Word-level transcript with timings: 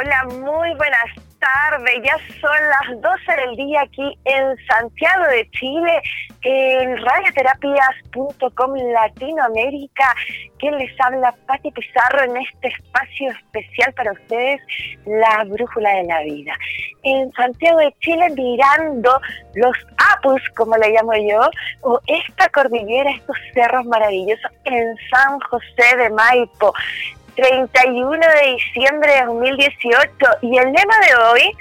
Hola, 0.00 0.24
muy 0.24 0.72
buenas 0.76 1.10
tardes. 1.38 1.94
Ya 2.02 2.16
son 2.40 2.56
las 2.70 3.02
12 3.02 3.40
del 3.42 3.56
día 3.56 3.82
aquí 3.82 4.18
en 4.24 4.56
Santiago 4.66 5.24
de 5.24 5.50
Chile, 5.50 6.00
en 6.40 7.04
radioterapias.com 7.04 8.76
Latinoamérica. 8.94 10.14
Quien 10.58 10.78
les 10.78 10.90
habla, 11.00 11.34
Pati 11.46 11.70
Pizarro, 11.72 12.24
en 12.24 12.36
este 12.38 12.68
espacio 12.68 13.30
especial 13.30 13.92
para 13.92 14.12
ustedes, 14.12 14.62
la 15.04 15.44
brújula 15.44 15.90
de 15.90 16.04
la 16.04 16.22
vida. 16.22 16.54
En 17.02 17.30
Santiago 17.32 17.78
de 17.80 17.94
Chile, 18.00 18.30
mirando 18.34 19.20
los 19.54 19.76
Apus, 20.14 20.40
como 20.56 20.78
le 20.78 20.92
llamo 20.92 21.12
yo, 21.14 21.50
o 21.82 22.00
esta 22.06 22.48
cordillera, 22.48 23.10
estos 23.10 23.36
cerros 23.52 23.84
maravillosos 23.84 24.50
en 24.64 24.96
San 25.10 25.38
José 25.40 25.96
de 25.98 26.08
Maipo. 26.08 26.72
31 27.34 28.10
de 28.12 28.52
diciembre 28.54 29.12
de 29.12 29.24
2018 29.24 30.08
y 30.42 30.58
el 30.58 30.72
lema 30.72 30.98
de 31.06 31.16
hoy, 31.16 31.56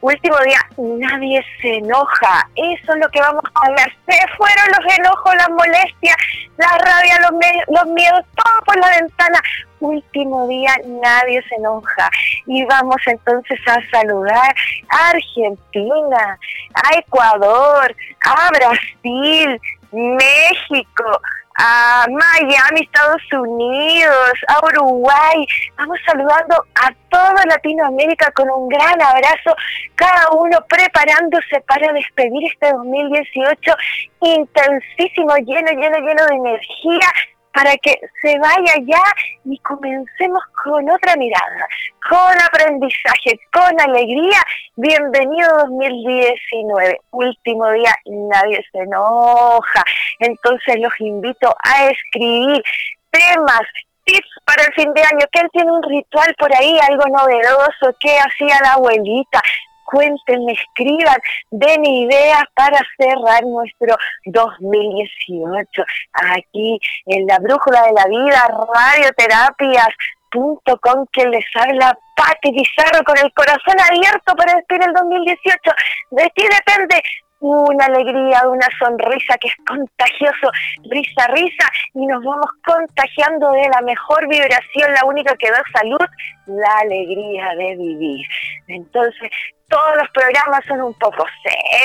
último 0.00 0.36
día, 0.44 0.60
nadie 0.76 1.44
se 1.60 1.76
enoja. 1.76 2.48
Eso 2.54 2.92
es 2.92 3.00
lo 3.00 3.08
que 3.10 3.20
vamos 3.20 3.42
a 3.54 3.66
hablar. 3.66 3.92
Se 4.08 4.18
fueron 4.36 4.66
los 4.68 4.98
enojos, 4.98 5.34
las 5.34 5.50
molestias, 5.50 6.16
la 6.56 6.78
rabia, 6.78 7.20
los, 7.20 7.32
los 7.68 7.86
miedos, 7.94 8.24
todo 8.34 8.60
por 8.64 8.78
la 8.78 8.90
ventana. 9.00 9.40
Último 9.80 10.46
día, 10.46 10.72
nadie 10.86 11.42
se 11.48 11.54
enoja. 11.56 12.10
Y 12.46 12.64
vamos 12.64 12.96
entonces 13.06 13.58
a 13.66 13.78
saludar 13.90 14.54
a 14.88 15.08
Argentina, 15.10 16.38
a 16.74 16.98
Ecuador, 16.98 17.94
a 18.24 18.50
Brasil, 18.50 19.60
México, 19.92 21.20
a 21.56 22.06
Miami, 22.08 22.82
Estados 22.82 23.22
Unidos, 23.32 24.32
a 24.48 24.66
Uruguay. 24.66 25.46
Vamos 25.78 25.98
saludando 26.06 26.54
a 26.74 26.92
toda 27.08 27.44
Latinoamérica 27.46 28.30
con 28.32 28.50
un 28.50 28.68
gran 28.68 29.00
abrazo, 29.00 29.56
cada 29.94 30.30
uno 30.32 30.58
preparándose 30.68 31.60
para 31.66 31.92
despedir 31.92 32.52
este 32.52 32.72
2018 32.72 33.76
intensísimo, 34.20 35.34
lleno, 35.36 35.70
lleno, 35.72 35.98
lleno 35.98 36.26
de 36.26 36.34
energía 36.34 37.08
para 37.56 37.74
que 37.78 37.98
se 38.20 38.38
vaya 38.38 38.74
ya 38.86 39.02
y 39.46 39.58
comencemos 39.60 40.42
con 40.62 40.90
otra 40.90 41.16
mirada, 41.16 41.66
con 42.06 42.42
aprendizaje, 42.42 43.40
con 43.50 43.80
alegría. 43.80 44.42
Bienvenido 44.76 45.56
2019, 45.60 47.00
último 47.12 47.70
día, 47.70 47.94
nadie 48.04 48.62
se 48.70 48.80
enoja. 48.80 49.82
Entonces 50.18 50.76
los 50.80 50.92
invito 51.00 51.48
a 51.64 51.86
escribir 51.86 52.62
temas, 53.10 53.62
tips 54.04 54.28
para 54.44 54.62
el 54.62 54.74
fin 54.74 54.92
de 54.92 55.00
año, 55.00 55.26
que 55.32 55.40
él 55.40 55.48
tiene 55.50 55.72
un 55.72 55.82
ritual 55.82 56.34
por 56.38 56.54
ahí, 56.54 56.78
algo 56.90 57.04
novedoso, 57.08 57.96
que 57.98 58.18
hacía 58.18 58.60
la 58.64 58.74
abuelita, 58.74 59.40
cuéntenme, 59.86 60.52
escriban, 60.52 61.16
den 61.50 61.84
ideas 61.84 62.44
para 62.54 62.78
cerrar 62.98 63.42
nuestro 63.44 63.96
2018. 64.26 65.84
Aquí 66.12 66.78
en 67.06 67.26
la 67.26 67.38
Brújula 67.38 67.82
de 67.82 67.92
la 67.92 68.04
Vida, 68.06 68.46
radioterapias.com 68.74 71.06
que 71.12 71.24
les 71.26 71.44
habla 71.54 71.96
Pati 72.16 72.52
Pizarro 72.52 73.04
con 73.04 73.16
el 73.18 73.32
corazón 73.32 73.76
abierto 73.90 74.34
para 74.36 74.56
despedir 74.56 74.88
el 74.88 74.92
2018. 74.92 75.70
De 76.10 76.28
ti 76.34 76.42
depende 76.42 77.00
una 77.40 77.86
alegría, 77.86 78.48
una 78.48 78.66
sonrisa 78.78 79.36
que 79.38 79.48
es 79.48 79.56
contagioso, 79.66 80.50
risa, 80.90 81.26
risa, 81.28 81.68
y 81.94 82.06
nos 82.06 82.24
vamos 82.24 82.50
contagiando 82.64 83.52
de 83.52 83.68
la 83.68 83.80
mejor 83.82 84.26
vibración, 84.28 84.92
la 84.94 85.04
única 85.04 85.34
que 85.36 85.50
da 85.50 85.62
salud, 85.72 86.00
la 86.46 86.78
alegría 86.78 87.54
de 87.56 87.76
vivir. 87.76 88.26
Entonces, 88.68 89.30
todos 89.68 89.96
los 89.96 90.08
programas 90.10 90.64
son 90.66 90.80
un 90.80 90.94
poco 90.94 91.24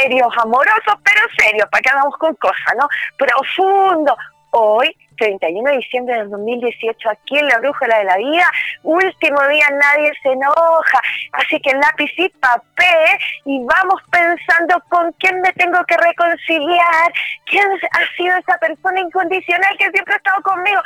serios, 0.03 0.33
amorosos, 0.37 0.95
pero 1.03 1.21
serios, 1.37 1.67
para 1.69 1.81
que 1.81 1.89
hagamos 1.89 2.15
con 2.17 2.35
cosas, 2.35 2.75
¿no? 2.77 2.87
Profundo. 3.17 4.15
Hoy 4.53 4.95
31 5.21 5.69
de 5.69 5.77
diciembre 5.77 6.15
del 6.15 6.31
2018 6.31 7.09
aquí 7.11 7.37
en 7.37 7.47
la 7.47 7.59
Brújula 7.59 7.99
de 7.99 8.05
la 8.05 8.17
Vida. 8.17 8.51
Último 8.81 9.47
día, 9.49 9.67
nadie 9.69 10.11
se 10.23 10.29
enoja. 10.29 10.99
Así 11.33 11.59
que 11.59 11.71
lápiz 11.73 12.11
y 12.17 12.27
papel 12.29 13.19
y 13.45 13.63
vamos 13.63 14.01
pensando 14.11 14.83
con 14.89 15.11
quién 15.19 15.39
me 15.41 15.53
tengo 15.53 15.83
que 15.85 15.95
reconciliar, 15.97 17.13
quién 17.45 17.67
ha 17.91 18.17
sido 18.17 18.35
esa 18.35 18.57
persona 18.57 18.99
incondicional 18.99 19.77
que 19.77 19.91
siempre 19.91 20.15
ha 20.15 20.17
estado 20.17 20.41
conmigo 20.41 20.81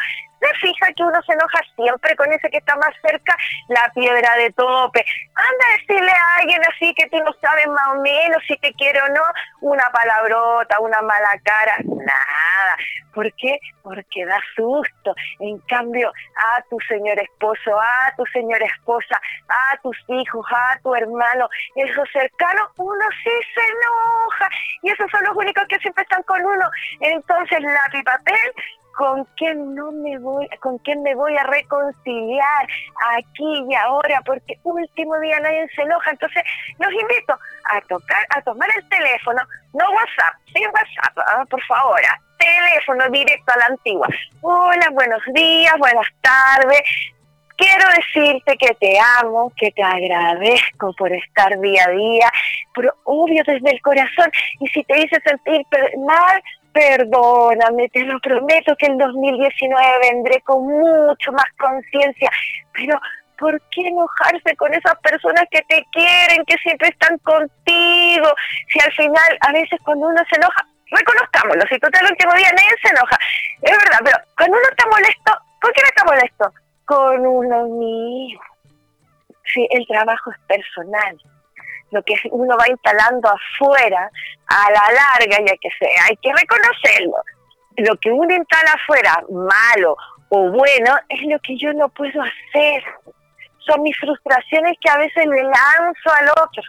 se 0.45 0.59
fija 0.59 0.93
que 0.93 1.03
uno 1.03 1.21
se 1.23 1.33
enoja 1.33 1.61
siempre 1.75 2.15
con 2.15 2.31
ese 2.31 2.49
que 2.49 2.57
está 2.57 2.75
más 2.75 2.93
cerca, 3.01 3.35
la 3.67 3.91
piedra 3.93 4.35
de 4.37 4.51
tope. 4.51 5.05
Anda 5.35 5.65
a 5.67 5.77
decirle 5.79 6.11
a 6.11 6.35
alguien 6.39 6.61
así 6.73 6.93
que 6.93 7.07
tú 7.09 7.17
no 7.17 7.33
sabes 7.41 7.67
más 7.67 7.87
o 7.89 8.01
menos 8.01 8.41
si 8.47 8.55
te 8.57 8.73
quiere 8.73 9.01
o 9.01 9.07
no, 9.09 9.21
una 9.61 9.85
palabrota, 9.91 10.79
una 10.79 11.01
mala 11.01 11.29
cara, 11.43 11.77
nada. 11.83 12.77
¿Por 13.13 13.31
qué? 13.35 13.59
Porque 13.81 14.24
da 14.25 14.39
susto. 14.55 15.15
En 15.39 15.57
cambio, 15.67 16.11
a 16.35 16.61
tu 16.69 16.77
señor 16.87 17.19
esposo, 17.19 17.79
a 17.79 18.13
tu 18.15 18.25
señora 18.27 18.65
esposa, 18.65 19.19
a 19.47 19.77
tus 19.81 19.97
hijos, 20.07 20.45
a 20.51 20.79
tu 20.81 20.95
hermano, 20.95 21.47
esos 21.75 22.07
cercanos, 22.11 22.69
uno 22.77 23.05
sí 23.23 23.31
se 23.53 23.61
enoja. 23.61 24.49
Y 24.83 24.89
esos 24.89 25.09
son 25.11 25.23
los 25.23 25.35
únicos 25.35 25.63
que 25.67 25.79
siempre 25.79 26.03
están 26.03 26.23
con 26.23 26.43
uno. 26.43 26.69
Entonces, 26.99 27.61
lápiz 27.61 28.03
papel 28.03 28.53
con 28.95 29.25
quién 29.35 29.75
no 29.75 29.91
me 29.91 30.17
voy, 30.19 30.47
con 30.61 30.77
quién 30.79 31.03
me 31.03 31.15
voy 31.15 31.35
a 31.37 31.43
reconciliar 31.43 32.67
aquí 33.17 33.65
y 33.69 33.75
ahora, 33.75 34.21
porque 34.25 34.57
último 34.63 35.19
día 35.19 35.39
nadie 35.39 35.67
se 35.75 35.81
enoja. 35.81 36.11
Entonces, 36.11 36.43
los 36.79 36.91
invito 36.91 37.37
a 37.71 37.81
tocar, 37.81 38.25
a 38.29 38.41
tomar 38.41 38.69
el 38.77 38.87
teléfono, 38.89 39.41
no 39.73 39.85
WhatsApp, 39.91 40.35
sin 40.53 40.65
WhatsApp, 40.67 41.17
ah, 41.27 41.45
por 41.49 41.61
favor, 41.63 41.99
ah, 42.09 42.19
teléfono 42.37 43.09
directo 43.09 43.53
a 43.53 43.57
la 43.57 43.65
antigua. 43.65 44.07
Hola, 44.41 44.89
buenos 44.91 45.21
días, 45.33 45.75
buenas 45.77 46.07
tardes. 46.21 46.81
Quiero 47.57 47.85
decirte 47.89 48.57
que 48.57 48.75
te 48.75 48.97
amo, 49.21 49.51
que 49.57 49.71
te 49.71 49.81
agradezco 49.81 50.93
por 50.97 51.11
estar 51.11 51.57
día 51.59 51.85
a 51.85 51.91
día, 51.91 52.31
pero 52.73 52.93
obvio 53.05 53.43
desde 53.45 53.71
el 53.71 53.81
corazón. 53.81 54.29
Y 54.59 54.67
si 54.67 54.83
te 54.83 54.99
hice 54.99 55.21
sentir 55.21 55.65
mal, 56.05 56.41
perdóname, 56.75 57.87
te 57.87 58.03
lo 58.03 58.19
prometo 58.19 58.75
que 58.75 58.87
el 58.87 58.97
2019 58.97 59.81
vendré 60.01 60.41
con 60.41 60.61
mucho 60.67 61.31
más 61.31 61.45
conciencia, 61.57 62.29
pero 62.73 62.99
¿por 63.39 63.61
qué 63.71 63.87
enojarse 63.87 64.57
con 64.57 64.73
esas 64.73 64.99
personas 64.99 65.45
que 65.49 65.61
te 65.69 65.85
quieren, 65.93 66.43
que 66.45 66.57
siempre 66.57 66.89
están 66.89 67.17
contigo? 67.19 68.27
Si 68.67 68.79
al 68.81 68.91
final, 68.91 69.37
a 69.39 69.53
veces 69.53 69.79
cuando 69.85 70.07
uno 70.07 70.21
se 70.29 70.35
enoja, 70.35 70.67
reconozcámoslo, 70.91 71.63
si 71.69 71.79
total 71.79 72.05
el 72.05 72.11
último 72.11 72.33
día 72.33 72.51
nadie 72.51 72.75
se 72.83 72.89
enoja, 72.89 73.17
es 73.61 73.77
verdad, 73.77 73.99
pero 74.03 74.17
cuando 74.35 74.57
uno 74.57 74.67
está 74.69 74.85
molesto, 74.89 75.31
¿con 75.61 75.71
quién 75.71 75.85
está 75.85 76.03
molesto? 76.03 76.53
Con 76.83 77.25
uno 77.25 77.63
mismo. 77.67 78.41
Sí, 79.53 79.65
el 79.71 79.87
trabajo 79.87 80.29
es 80.31 80.37
personal 80.45 81.17
lo 81.91 82.03
que 82.03 82.15
uno 82.31 82.57
va 82.57 82.67
instalando 82.69 83.29
afuera, 83.29 84.09
a 84.47 84.71
la 84.71 84.91
larga, 84.91 85.37
ya 85.45 85.55
que 85.57 85.69
sea, 85.79 86.05
hay 86.09 86.17
que 86.17 86.31
reconocerlo. 86.33 87.17
Lo 87.77 87.95
que 87.97 88.11
uno 88.11 88.33
instala 88.33 88.71
afuera, 88.73 89.23
malo 89.29 89.97
o 90.29 90.51
bueno, 90.51 90.95
es 91.09 91.21
lo 91.27 91.39
que 91.39 91.57
yo 91.57 91.73
no 91.73 91.89
puedo 91.89 92.21
hacer. 92.21 92.83
Son 93.59 93.81
mis 93.81 93.97
frustraciones 93.97 94.77
que 94.81 94.89
a 94.89 94.97
veces 94.97 95.25
le 95.25 95.43
lanzo 95.43 96.11
al 96.19 96.29
otro. 96.29 96.63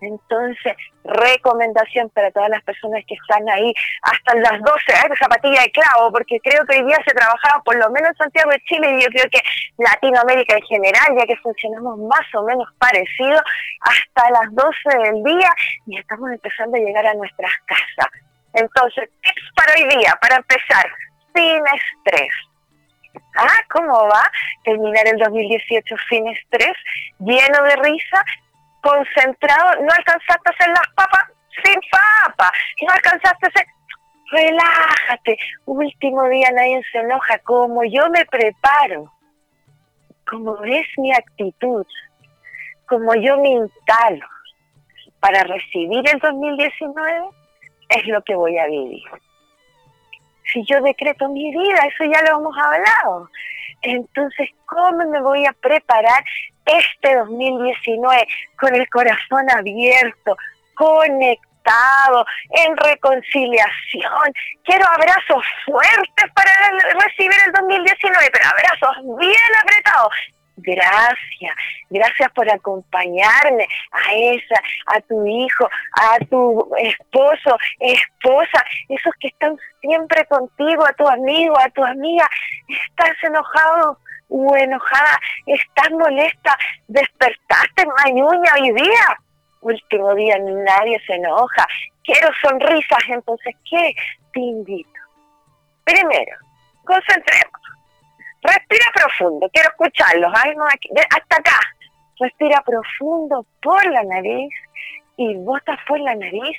Entonces, 0.00 0.76
recomendación 1.04 2.08
para 2.10 2.30
todas 2.30 2.50
las 2.50 2.62
personas 2.62 3.02
que 3.06 3.14
están 3.14 3.48
ahí 3.48 3.72
hasta 4.02 4.34
las 4.36 4.60
12, 4.62 5.08
de 5.08 5.16
zapatilla 5.16 5.62
de 5.62 5.70
clavo, 5.70 6.12
porque 6.12 6.38
creo 6.40 6.64
que 6.66 6.78
hoy 6.78 6.86
día 6.86 6.98
se 7.04 7.14
trabajaba 7.14 7.62
por 7.64 7.76
lo 7.76 7.90
menos 7.90 8.10
en 8.10 8.16
Santiago 8.16 8.50
de 8.50 8.60
Chile 8.68 8.90
y 8.92 9.02
yo 9.02 9.08
creo 9.08 9.28
que 9.30 9.40
Latinoamérica 9.78 10.54
en 10.54 10.62
general, 10.62 11.16
ya 11.18 11.26
que 11.26 11.36
funcionamos 11.38 11.98
más 11.98 12.34
o 12.34 12.44
menos 12.44 12.68
parecido, 12.78 13.40
hasta 13.80 14.30
las 14.30 14.54
12 14.54 14.98
del 15.04 15.24
día 15.24 15.52
y 15.86 15.98
estamos 15.98 16.30
empezando 16.30 16.76
a 16.76 16.80
llegar 16.80 17.06
a 17.06 17.14
nuestras 17.14 17.52
casas. 17.66 18.12
Entonces, 18.54 19.10
tips 19.22 19.50
para 19.56 19.74
hoy 19.74 19.98
día, 19.98 20.16
para 20.20 20.36
empezar, 20.36 20.86
sin 21.34 21.62
estrés. 21.66 22.32
Ah, 23.36 23.62
¿cómo 23.70 23.92
va? 24.08 24.30
Terminar 24.64 25.06
el 25.06 25.18
2018 25.18 25.96
sin 26.08 26.26
estrés, 26.28 26.76
lleno 27.18 27.62
de 27.62 27.76
risa, 27.76 28.24
concentrado, 28.80 29.82
no 29.82 29.88
alcanzaste 29.92 30.48
a 30.48 30.52
hacer 30.52 30.68
las 30.68 30.88
papas 30.94 31.24
sin 31.64 31.80
papa, 31.90 32.52
no 32.82 32.92
alcanzaste 32.92 33.46
a 33.46 33.48
hacer... 33.48 33.66
Relájate, 34.30 35.38
último 35.64 36.28
día 36.28 36.50
nadie 36.52 36.82
se 36.92 36.98
enoja, 36.98 37.38
como 37.38 37.82
yo 37.84 38.10
me 38.10 38.26
preparo, 38.26 39.10
como 40.28 40.62
es 40.64 40.86
mi 40.98 41.10
actitud, 41.14 41.86
como 42.86 43.14
yo 43.14 43.38
me 43.38 43.48
instalo 43.48 44.26
para 45.20 45.44
recibir 45.44 46.02
el 46.12 46.18
2019, 46.20 47.28
es 47.88 48.06
lo 48.06 48.22
que 48.22 48.34
voy 48.34 48.58
a 48.58 48.66
vivir. 48.66 49.02
Si 50.52 50.64
yo 50.66 50.80
decreto 50.82 51.28
mi 51.28 51.50
vida, 51.50 51.80
eso 51.86 52.04
ya 52.04 52.22
lo 52.22 52.38
hemos 52.38 52.56
hablado. 52.56 53.30
Entonces, 53.82 54.50
¿cómo 54.66 55.06
me 55.06 55.20
voy 55.20 55.46
a 55.46 55.52
preparar 55.52 56.24
este 56.68 57.16
2019 57.16 58.26
con 58.58 58.74
el 58.74 58.88
corazón 58.90 59.50
abierto, 59.50 60.36
conectado, 60.74 62.24
en 62.50 62.76
reconciliación? 62.76 64.32
Quiero 64.64 64.86
abrazos 64.88 65.44
fuertes 65.66 66.32
para 66.34 66.50
recibir 67.04 67.36
el 67.46 67.52
2019, 67.52 68.30
pero 68.32 68.44
abrazos 68.48 69.18
bien 69.18 69.36
apretados 69.62 70.12
gracias, 70.58 71.54
gracias 71.90 72.30
por 72.32 72.50
acompañarme 72.50 73.66
a 73.92 74.14
esa, 74.14 74.62
a 74.86 75.00
tu 75.02 75.26
hijo, 75.26 75.68
a 75.94 76.18
tu 76.26 76.70
esposo, 76.78 77.56
esposa, 77.80 78.64
esos 78.88 79.12
que 79.20 79.28
están 79.28 79.56
siempre 79.80 80.24
contigo, 80.26 80.86
a 80.86 80.92
tu 80.92 81.06
amigo, 81.08 81.58
a 81.58 81.68
tu 81.70 81.84
amiga, 81.84 82.28
estás 82.68 83.16
enojado 83.22 83.98
o 84.28 84.56
enojada, 84.56 85.20
estás 85.46 85.90
molesta, 85.90 86.56
despertaste 86.86 87.86
mañuña 88.04 88.52
hoy 88.60 88.72
día. 88.72 89.18
Último 89.60 90.14
día 90.14 90.38
nadie 90.38 91.00
se 91.06 91.14
enoja, 91.14 91.66
quiero 92.04 92.28
sonrisas, 92.42 93.02
entonces, 93.08 93.54
¿qué? 93.68 93.94
Te 94.32 94.40
invito. 94.40 95.00
Primero, 95.84 96.36
concentremos 96.84 97.58
Respira 98.42 98.86
profundo, 98.94 99.48
quiero 99.52 99.68
escucharlos. 99.70 100.32
hasta 100.32 101.36
acá. 101.36 101.60
Respira 102.20 102.62
profundo 102.62 103.44
por 103.62 103.84
la 103.86 104.02
nariz 104.04 104.50
y 105.16 105.34
botas 105.36 105.78
por 105.86 106.00
la 106.00 106.14
nariz 106.14 106.56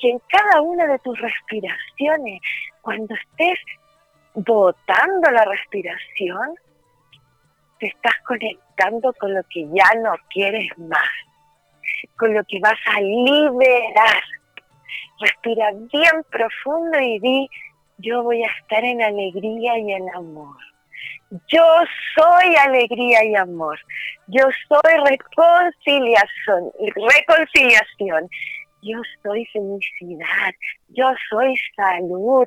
que 0.00 0.10
en 0.10 0.18
cada 0.28 0.60
una 0.60 0.86
de 0.86 0.98
tus 1.00 1.18
respiraciones, 1.20 2.40
cuando 2.80 3.14
estés 3.14 3.58
botando 4.34 5.30
la 5.30 5.44
respiración, 5.44 6.54
te 7.80 7.86
estás 7.86 8.14
conectando 8.26 9.12
con 9.14 9.34
lo 9.34 9.42
que 9.50 9.66
ya 9.72 10.00
no 10.00 10.14
quieres 10.28 10.68
más, 10.78 11.08
con 12.16 12.34
lo 12.34 12.44
que 12.44 12.60
vas 12.60 12.78
a 12.86 13.00
liberar. 13.00 14.22
Respira 15.18 15.70
bien 15.72 16.24
profundo 16.30 16.98
y 17.00 17.18
di, 17.18 17.50
yo 17.98 18.22
voy 18.22 18.42
a 18.44 18.50
estar 18.60 18.84
en 18.84 19.02
alegría 19.02 19.78
y 19.78 19.92
en 19.92 20.14
amor. 20.14 20.56
Yo 21.48 21.64
soy 22.16 22.56
alegría 22.56 23.24
y 23.24 23.34
amor. 23.36 23.78
Yo 24.26 24.42
soy 24.68 24.94
reconciliación, 25.04 26.72
reconciliación. 27.16 28.28
Yo 28.82 29.00
soy 29.22 29.46
felicidad. 29.46 30.54
Yo 30.88 31.06
soy 31.30 31.54
salud. 31.76 32.46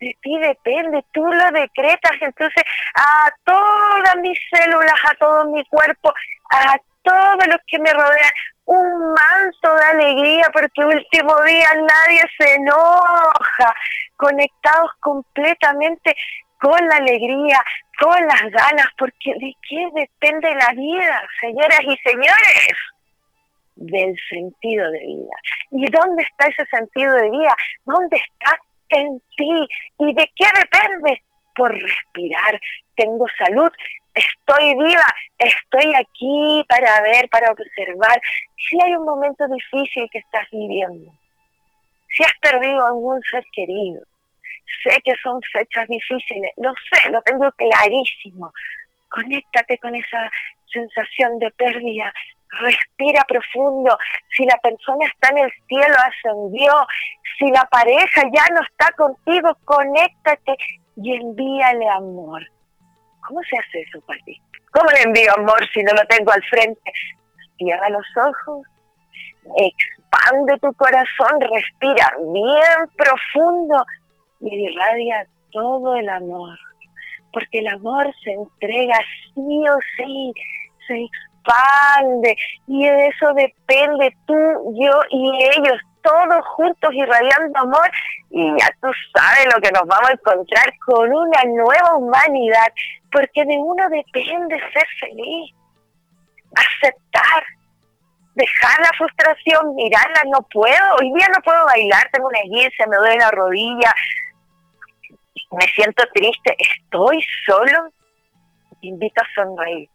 De 0.00 0.16
ti 0.20 0.38
depende, 0.38 1.04
tú 1.12 1.26
lo 1.26 1.50
decretas. 1.52 2.12
Entonces, 2.20 2.62
a 2.94 3.30
todas 3.44 4.16
mis 4.20 4.38
células, 4.50 4.94
a 5.10 5.14
todo 5.14 5.44
mi 5.46 5.64
cuerpo, 5.66 6.12
a 6.50 6.76
todos 7.02 7.46
los 7.46 7.60
que 7.66 7.78
me 7.78 7.92
rodean, 7.92 8.32
un 8.66 9.14
manto 9.14 9.74
de 9.76 9.84
alegría 9.84 10.44
porque 10.52 10.84
último 10.84 11.40
día 11.42 11.68
nadie 11.74 12.22
se 12.36 12.54
enoja, 12.54 13.74
conectados 14.16 14.90
completamente 15.00 16.14
con 16.60 16.86
la 16.88 16.96
alegría, 16.96 17.62
con 17.98 18.26
las 18.26 18.42
ganas, 18.50 18.86
porque 18.98 19.32
¿de 19.38 19.54
qué 19.68 19.88
depende 19.94 20.54
la 20.54 20.72
vida, 20.72 21.22
señoras 21.40 21.80
y 21.82 21.96
señores? 21.98 22.72
Del 23.76 24.16
sentido 24.28 24.90
de 24.90 24.98
vida. 24.98 25.36
¿Y 25.70 25.86
dónde 25.90 26.22
está 26.22 26.46
ese 26.48 26.64
sentido 26.66 27.12
de 27.14 27.30
vida? 27.30 27.54
¿Dónde 27.84 28.16
está 28.16 28.58
en 28.90 29.20
ti? 29.36 29.68
¿Y 29.98 30.14
de 30.14 30.30
qué 30.34 30.46
depende? 30.58 31.22
Por 31.54 31.72
respirar. 31.72 32.60
Tengo 32.94 33.26
salud, 33.38 33.70
estoy 34.14 34.74
viva, 34.74 35.14
estoy 35.38 35.94
aquí 35.94 36.64
para 36.68 37.00
ver, 37.02 37.28
para 37.28 37.52
observar. 37.52 38.20
Si 38.56 38.80
hay 38.82 38.94
un 38.94 39.04
momento 39.04 39.46
difícil 39.48 40.08
que 40.10 40.18
estás 40.18 40.48
viviendo, 40.50 41.12
si 42.08 42.22
has 42.24 42.32
perdido 42.40 42.86
algún 42.86 43.20
ser 43.30 43.44
querido, 43.52 44.02
sé 44.82 45.00
que 45.04 45.14
son 45.22 45.40
fechas 45.52 45.86
difíciles, 45.88 46.52
lo 46.56 46.72
sé, 46.90 47.10
lo 47.10 47.22
tengo 47.22 47.50
clarísimo. 47.52 48.52
Conéctate 49.08 49.78
con 49.78 49.94
esa 49.94 50.30
sensación 50.72 51.38
de 51.38 51.50
pérdida, 51.52 52.12
respira 52.50 53.24
profundo. 53.28 53.96
Si 54.36 54.44
la 54.44 54.56
persona 54.58 55.06
está 55.06 55.30
en 55.30 55.38
el 55.38 55.52
cielo, 55.68 55.94
ascendió. 55.98 56.72
Si 57.38 57.50
la 57.50 57.64
pareja 57.66 58.22
ya 58.32 58.44
no 58.54 58.60
está 58.62 58.92
contigo, 58.92 59.56
conéctate 59.64 60.56
y 60.96 61.14
envíale 61.14 61.88
amor. 61.90 62.42
¿Cómo 63.26 63.40
se 63.42 63.58
hace 63.58 63.80
eso 63.82 64.00
para 64.02 64.22
ti? 64.24 64.40
¿Cómo 64.72 64.90
le 64.90 65.02
envío 65.02 65.32
amor 65.36 65.66
si 65.72 65.82
no 65.82 65.92
lo 65.92 66.04
tengo 66.06 66.32
al 66.32 66.42
frente? 66.44 66.92
Cierra 67.58 67.88
los 67.88 68.06
ojos, 68.16 68.66
expande 69.56 70.58
tu 70.58 70.72
corazón, 70.74 71.40
respira 71.40 72.12
bien 72.32 72.90
profundo 72.96 73.84
y 74.40 74.68
irradia 74.68 75.26
todo 75.50 75.96
el 75.96 76.08
amor, 76.08 76.58
porque 77.32 77.60
el 77.60 77.68
amor 77.68 78.12
se 78.22 78.32
entrega 78.32 78.98
sí 79.34 79.64
o 79.68 79.78
sí, 79.96 80.32
se 80.86 81.04
expande 81.04 81.35
y 82.66 82.86
de 82.86 83.06
eso 83.08 83.32
depende 83.34 84.16
tú, 84.26 84.34
yo 84.78 85.00
y 85.10 85.44
ellos, 85.56 85.80
todos 86.02 86.46
juntos 86.46 86.90
irradiando 86.92 87.58
amor 87.58 87.90
y 88.30 88.48
ya 88.58 88.68
tú 88.80 88.88
sabes 89.14 89.52
lo 89.52 89.60
que 89.60 89.72
nos 89.72 89.86
vamos 89.86 90.10
a 90.10 90.12
encontrar 90.12 90.72
con 90.84 91.12
una 91.12 91.42
nueva 91.44 91.96
humanidad, 91.96 92.72
porque 93.10 93.44
de 93.44 93.56
uno 93.58 93.88
depende 93.88 94.60
ser 94.72 94.86
feliz, 95.00 95.52
aceptar, 96.54 97.44
dejar 98.34 98.80
la 98.80 98.90
frustración, 98.96 99.74
mirarla, 99.74 100.22
no 100.30 100.42
puedo, 100.52 100.94
hoy 101.00 101.12
día 101.12 101.26
no 101.34 101.42
puedo 101.42 101.64
bailar, 101.64 102.08
tengo 102.12 102.28
una 102.28 102.44
iglesia, 102.44 102.86
me 102.86 102.96
duele 102.96 103.16
la 103.16 103.30
rodilla, 103.30 103.92
me 105.52 105.66
siento 105.74 106.04
triste, 106.14 106.56
estoy 106.58 107.24
solo, 107.46 107.90
te 108.80 108.86
invito 108.86 109.22
a 109.22 109.34
sonreír, 109.34 109.88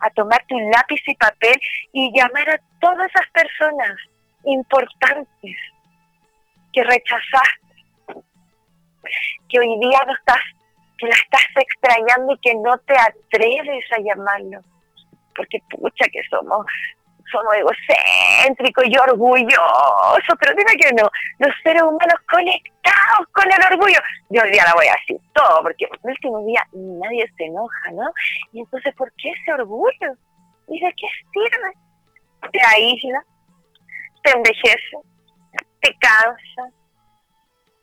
a 0.00 0.10
tomarte 0.10 0.54
un 0.54 0.70
lápiz 0.70 1.00
y 1.06 1.14
papel 1.16 1.56
y 1.92 2.12
llamar 2.16 2.50
a 2.50 2.60
todas 2.80 3.10
esas 3.10 3.30
personas 3.32 3.96
importantes 4.44 5.56
que 6.72 6.84
rechazaste, 6.84 8.24
que 9.48 9.58
hoy 9.58 9.78
día 9.80 10.00
no 10.06 10.14
estás, 10.14 10.40
que 10.98 11.06
la 11.06 11.14
estás 11.14 11.46
extrañando 11.56 12.34
y 12.34 12.38
que 12.38 12.54
no 12.54 12.78
te 12.78 12.94
atreves 12.94 13.84
a 13.92 14.00
llamarlo, 14.00 14.60
porque 15.34 15.58
pucha 15.70 16.06
que 16.12 16.22
somos 16.28 16.66
somos 17.30 17.54
egocéntricos 17.54 18.84
y 18.86 18.96
orgullosos, 18.96 20.36
pero 20.38 20.54
dime 20.54 20.76
que 20.78 20.92
no, 20.92 21.10
los 21.38 21.54
seres 21.64 21.82
humanos 21.82 22.20
conectados 22.30 22.75
con 23.32 23.44
el 23.44 23.72
orgullo. 23.72 23.98
Yo 24.30 24.42
hoy 24.42 24.50
día 24.50 24.64
la 24.64 24.74
voy 24.74 24.86
a 24.86 24.94
decir 24.94 25.20
todo, 25.34 25.62
porque 25.62 25.84
el 25.84 26.10
último 26.10 26.44
día 26.46 26.66
nadie 26.72 27.30
se 27.36 27.44
enoja, 27.44 27.90
¿no? 27.92 28.10
Y 28.52 28.60
entonces, 28.60 28.94
¿por 28.94 29.12
qué 29.12 29.30
ese 29.30 29.52
orgullo? 29.52 30.12
¿Y 30.68 30.80
de 30.80 30.92
qué 30.94 31.06
sirve? 31.32 31.72
Te 32.52 32.60
aísla, 32.74 33.24
te 34.22 34.30
envejece, 34.32 34.96
te 35.80 35.96
cansa. 35.98 36.74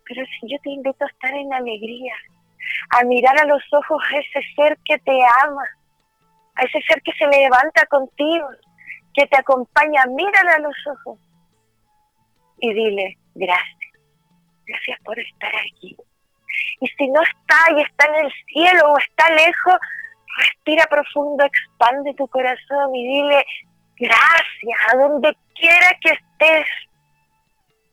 Pero 0.05 0.25
si 0.25 0.51
yo 0.51 0.57
te 0.63 0.69
invito 0.69 1.05
a 1.05 1.07
estar 1.07 1.33
en 1.33 1.53
alegría, 1.53 2.13
a 2.89 3.03
mirar 3.03 3.39
a 3.39 3.45
los 3.45 3.63
ojos 3.73 4.01
a 4.11 4.17
ese 4.17 4.41
ser 4.55 4.77
que 4.85 4.97
te 4.99 5.17
ama, 5.43 5.63
a 6.55 6.63
ese 6.63 6.81
ser 6.87 7.01
que 7.01 7.11
se 7.13 7.27
levanta 7.27 7.85
contigo, 7.87 8.47
que 9.13 9.25
te 9.27 9.37
acompaña, 9.37 10.05
mírale 10.07 10.51
a 10.51 10.59
los 10.59 10.75
ojos 10.87 11.19
y 12.59 12.73
dile, 12.73 13.17
gracias, 13.35 13.82
gracias 14.65 14.99
por 15.03 15.19
estar 15.19 15.51
aquí. 15.55 15.95
Y 16.81 16.87
si 16.87 17.07
no 17.07 17.21
está 17.21 17.77
y 17.77 17.81
está 17.81 18.05
en 18.07 18.25
el 18.25 18.33
cielo 18.47 18.91
o 18.91 18.97
está 18.97 19.29
lejos, 19.31 19.77
respira 20.37 20.85
profundo, 20.85 21.45
expande 21.45 22.13
tu 22.15 22.27
corazón 22.27 22.95
y 22.95 23.07
dile, 23.07 23.45
gracias, 23.97 24.79
a 24.91 24.97
donde 24.97 25.35
quiera 25.55 25.97
que 26.01 26.09
estés, 26.09 26.67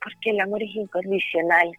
porque 0.02 0.30
el 0.30 0.40
amor 0.40 0.62
es 0.62 0.74
incondicional 0.74 1.70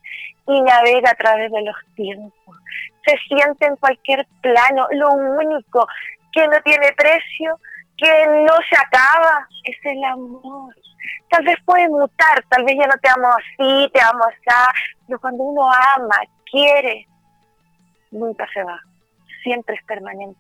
y 0.48 0.62
navega 0.62 1.12
a 1.12 1.16
través 1.16 1.52
de 1.52 1.62
los 1.64 1.76
tiempos. 1.96 2.58
Se 3.06 3.18
siente 3.28 3.66
en 3.66 3.76
cualquier 3.78 4.28
plano. 4.42 4.88
Lo 4.92 5.12
único 5.14 5.88
que 6.32 6.48
no 6.48 6.62
tiene 6.62 6.94
precio, 6.94 7.58
que 8.02 8.28
no 8.28 8.58
se 8.68 8.76
acaba, 8.76 9.48
es 9.64 9.78
el 9.84 10.04
amor. 10.04 10.76
Tal 11.30 11.46
vez 11.46 11.56
puede 11.66 11.88
mutar, 11.88 12.44
tal 12.50 12.66
vez 12.66 12.76
ya 12.78 12.88
no 12.88 12.98
te 13.02 13.10
amo 13.10 13.30
así, 13.30 13.90
te 13.94 14.02
amo 14.02 14.26
así, 14.26 14.40
pero 15.08 15.18
cuando 15.20 15.44
uno 15.44 15.72
ama, 15.72 16.20
quiere, 16.50 17.08
nunca 18.12 18.48
se 18.54 18.64
va, 18.64 18.80
siempre 19.44 19.76
es 19.76 19.84
permanente. 19.86 20.40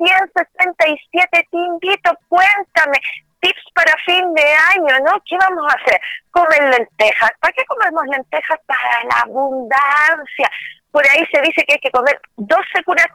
167 0.00 1.48
te 1.50 1.56
invito, 1.58 2.10
cuéntame, 2.28 2.98
tips 3.40 3.64
para 3.74 3.94
fin 4.06 4.34
de 4.34 4.44
año, 4.74 5.04
¿no? 5.04 5.12
¿Qué 5.28 5.36
vamos 5.38 5.64
a 5.70 5.76
hacer? 5.76 6.00
Comer 6.30 6.62
lentejas. 6.78 7.30
¿Para 7.40 7.52
qué 7.52 7.64
comemos 7.66 8.06
lentejas? 8.06 8.58
Para 8.66 9.04
la 9.04 9.20
abundancia. 9.24 10.50
Por 10.90 11.06
ahí 11.06 11.24
se 11.30 11.40
dice 11.42 11.64
que 11.66 11.74
hay 11.74 11.80
que 11.80 11.90
comer 11.90 12.18
12 12.36 12.62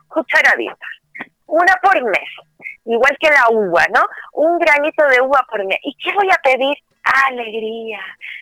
cucharaditas, 0.07 0.89
una 1.47 1.73
por 1.81 2.01
mes, 2.03 2.29
igual 2.85 3.17
que 3.19 3.29
la 3.29 3.49
uva, 3.49 3.85
¿no? 3.93 4.07
Un 4.33 4.57
granito 4.59 5.05
de 5.07 5.21
uva 5.21 5.45
por 5.49 5.65
mes. 5.65 5.79
¿Y 5.83 5.95
qué 5.95 6.13
voy 6.13 6.29
a 6.31 6.41
pedir? 6.41 6.77
Alegría, 7.27 7.99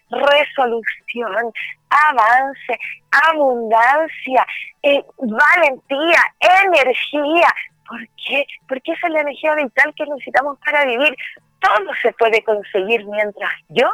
resolución, 0.09 1.51
avance, 1.89 2.79
abundancia, 3.11 4.45
eh, 4.83 5.03
valentía, 5.17 6.21
energía. 6.39 7.47
¿Por 7.93 8.07
qué? 8.25 8.47
Porque 8.67 8.93
esa 8.93 9.05
es 9.05 9.13
la 9.13 9.21
energía 9.21 9.53
vital 9.53 9.93
que 9.95 10.03
necesitamos 10.07 10.57
para 10.65 10.83
vivir. 10.83 11.15
Todo 11.59 11.93
se 12.01 12.11
puede 12.13 12.43
conseguir 12.43 13.05
mientras 13.05 13.51
yo 13.69 13.87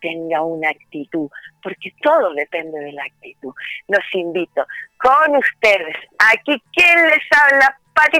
tenga 0.00 0.42
una 0.42 0.70
actitud, 0.70 1.30
porque 1.62 1.92
todo 2.02 2.34
depende 2.34 2.76
de 2.80 2.90
la 2.90 3.04
actitud. 3.04 3.54
Los 3.86 4.02
invito 4.14 4.66
con 4.98 5.36
ustedes. 5.36 5.96
Aquí, 6.32 6.60
¿quién 6.72 7.04
les 7.04 7.22
habla? 7.40 7.78
Pati 7.94 8.18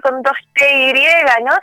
con 0.00 0.22
dos 0.22 0.38
T 0.54 0.90
y 0.90 0.92
¿no? 1.44 1.54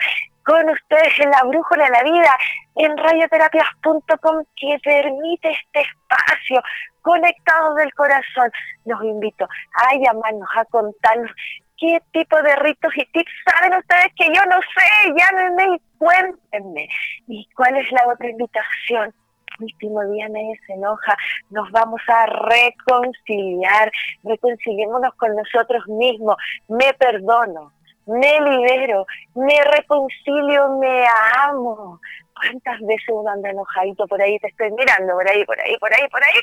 Con 0.43 0.69
ustedes 0.69 1.17
en 1.17 1.31
la 1.31 1.43
brújula 1.43 1.85
de 1.85 1.91
la 1.91 2.03
vida, 2.03 2.37
en 2.75 2.97
radioterapias.com, 2.97 4.43
que 4.57 4.77
permite 4.83 5.51
este 5.51 5.81
espacio 5.81 6.61
conectados 7.01 7.75
del 7.77 7.93
corazón. 7.93 8.51
Los 8.83 9.01
invito 9.05 9.47
a 9.73 9.95
llamarnos, 9.95 10.49
a 10.57 10.65
contarnos 10.65 11.31
qué 11.77 11.99
tipo 12.11 12.41
de 12.41 12.55
ritos 12.57 12.91
y 12.95 13.05
tips 13.05 13.31
saben 13.45 13.77
ustedes 13.77 14.07
que 14.17 14.25
yo 14.27 14.45
no 14.45 14.57
sé, 14.75 15.13
llámenme 15.17 15.75
y 15.75 15.97
cuéntenme. 15.97 16.87
¿Y 17.27 17.47
cuál 17.55 17.77
es 17.77 17.91
la 17.91 18.07
otra 18.11 18.29
invitación? 18.29 19.13
último 19.59 20.05
día 20.07 20.27
nadie 20.27 20.59
se 20.67 20.73
enoja, 20.73 21.15
nos 21.49 21.71
vamos 21.71 22.01
a 22.07 22.25
reconciliar, 22.25 23.89
reconciliémonos 24.23 25.13
con 25.15 25.33
nosotros 25.33 25.87
mismos, 25.87 26.35
me 26.67 26.93
perdono, 26.95 27.71
me 28.05 28.39
libero, 28.41 29.05
me 29.33 29.63
reconcilio, 29.63 30.77
me 30.77 31.05
amo. 31.47 31.99
¿Cuántas 32.33 32.81
veces 32.81 33.07
uno 33.09 33.29
anda 33.29 33.49
enojadito 33.49 34.05
por 34.07 34.21
ahí? 34.21 34.37
Te 34.39 34.47
estoy 34.47 34.71
mirando 34.71 35.13
por 35.13 35.29
ahí, 35.29 35.45
por 35.45 35.59
ahí, 35.59 35.77
por 35.77 35.93
ahí, 35.93 36.07
por 36.09 36.21
ahí. 36.21 36.41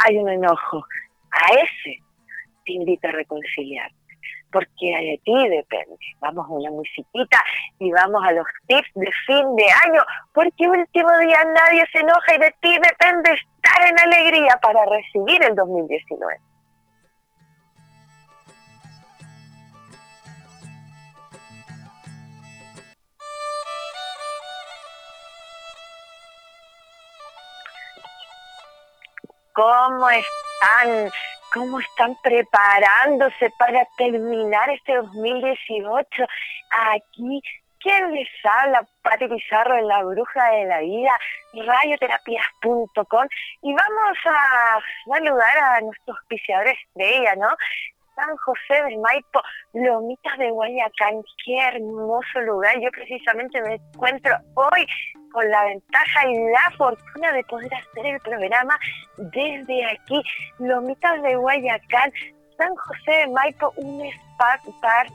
Hay 0.00 0.18
un 0.18 0.28
enojo. 0.28 0.84
A 1.32 1.54
ese 1.54 1.98
te 2.66 2.72
invito 2.72 3.08
a 3.08 3.12
reconciliar 3.12 3.90
porque 4.52 4.86
de 4.86 5.20
ti 5.24 5.48
depende. 5.48 5.96
Vamos 6.20 6.46
a 6.46 6.52
una 6.52 6.70
musiquita 6.70 7.42
y 7.78 7.90
vamos 7.92 8.22
a 8.24 8.32
los 8.32 8.46
tips 8.66 8.90
de 8.94 9.10
fin 9.26 9.56
de 9.56 9.66
año, 9.86 10.02
porque 10.32 10.68
último 10.68 11.18
día 11.18 11.44
nadie 11.44 11.84
se 11.92 12.00
enoja 12.00 12.34
y 12.34 12.38
de 12.38 12.54
ti 12.60 12.78
depende 12.78 13.32
estar 13.32 13.88
en 13.88 13.98
alegría 13.98 14.58
para 14.62 14.84
recibir 14.86 15.42
el 15.42 15.54
2019. 15.54 16.36
¿Cómo 29.52 30.08
están? 30.08 31.10
Cómo 31.52 31.80
están 31.80 32.16
preparándose 32.22 33.50
para 33.58 33.86
terminar 33.96 34.70
este 34.70 34.96
2018 34.96 36.24
aquí. 36.70 37.42
¿Quién 37.80 38.12
les 38.12 38.28
habla? 38.44 38.86
Pati 39.02 39.26
Pizarro 39.26 39.78
en 39.78 39.88
La 39.88 40.02
Bruja 40.04 40.50
de 40.50 40.66
la 40.66 40.80
Vida, 40.80 41.12
radioterapias.com 41.54 43.26
y 43.62 43.72
vamos 43.72 44.18
a 44.26 44.80
saludar 45.06 45.58
a 45.58 45.80
nuestros 45.80 46.18
auspiciadores 46.18 46.76
de 46.94 47.16
ella, 47.16 47.34
¿no? 47.36 47.48
San 48.14 48.36
José 48.36 48.84
del 48.84 48.98
Maipo, 48.98 49.40
Lomitas 49.72 50.36
de 50.36 50.50
Guayacán, 50.50 51.22
qué 51.42 51.58
hermoso 51.58 52.40
lugar. 52.42 52.78
Yo 52.80 52.90
precisamente 52.90 53.62
me 53.62 53.76
encuentro 53.76 54.36
hoy 54.54 54.86
con 55.32 55.48
la 55.50 55.64
ventaja 55.64 56.28
y 56.28 56.34
la 56.50 56.76
fortuna 56.76 57.32
de 57.32 57.44
poder 57.44 57.72
hacer 57.74 58.06
el 58.06 58.20
programa 58.20 58.78
desde 59.16 59.86
aquí, 59.86 60.22
Lomitas 60.58 61.22
de 61.22 61.36
Guayacán, 61.36 62.12
San 62.56 62.74
José 62.76 63.10
de 63.10 63.26
Maipo, 63.28 63.72
un 63.76 64.04
spa, 64.06 64.60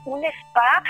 un 0.06 0.24
spa 0.24 0.82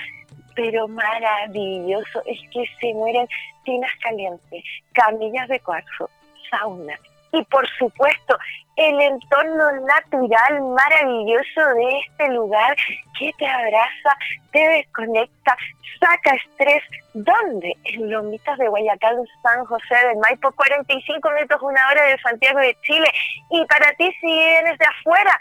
pero 0.55 0.89
maravilloso, 0.89 2.23
es 2.25 2.41
que 2.51 2.65
se 2.81 2.95
mueren 2.95 3.29
tinas 3.65 3.91
calientes, 4.01 4.65
camillas 4.95 5.47
de 5.49 5.61
cuarzo, 5.61 6.09
sauna, 6.51 6.99
y 7.33 7.45
por 7.45 7.69
supuesto 7.79 8.39
el 8.77 9.01
entorno 9.01 9.73
natural 9.87 10.63
maravilloso 10.63 11.61
de 11.75 11.99
este 12.07 12.29
lugar 12.33 12.77
que 13.19 13.33
te 13.39 13.47
abraza, 13.47 14.17
te 14.53 14.69
desconecta, 14.69 15.57
saca 15.99 16.37
estrés. 16.37 16.83
¿Dónde? 17.15 17.73
En 17.85 18.11
Lomitas 18.11 18.59
de 18.59 18.69
Guayacán, 18.69 19.17
San 19.43 19.65
José 19.65 19.95
del 20.09 20.19
Maipo, 20.19 20.53
45 20.53 21.31
minutos, 21.31 21.63
una 21.63 21.89
hora 21.91 22.05
de 22.05 22.19
Santiago 22.19 22.59
de 22.61 22.77
Chile. 22.83 23.11
Y 23.51 23.65
para 23.65 23.93
ti 23.95 24.13
si 24.21 24.27
vienes 24.27 24.79
de 24.79 24.85
afuera, 24.85 25.39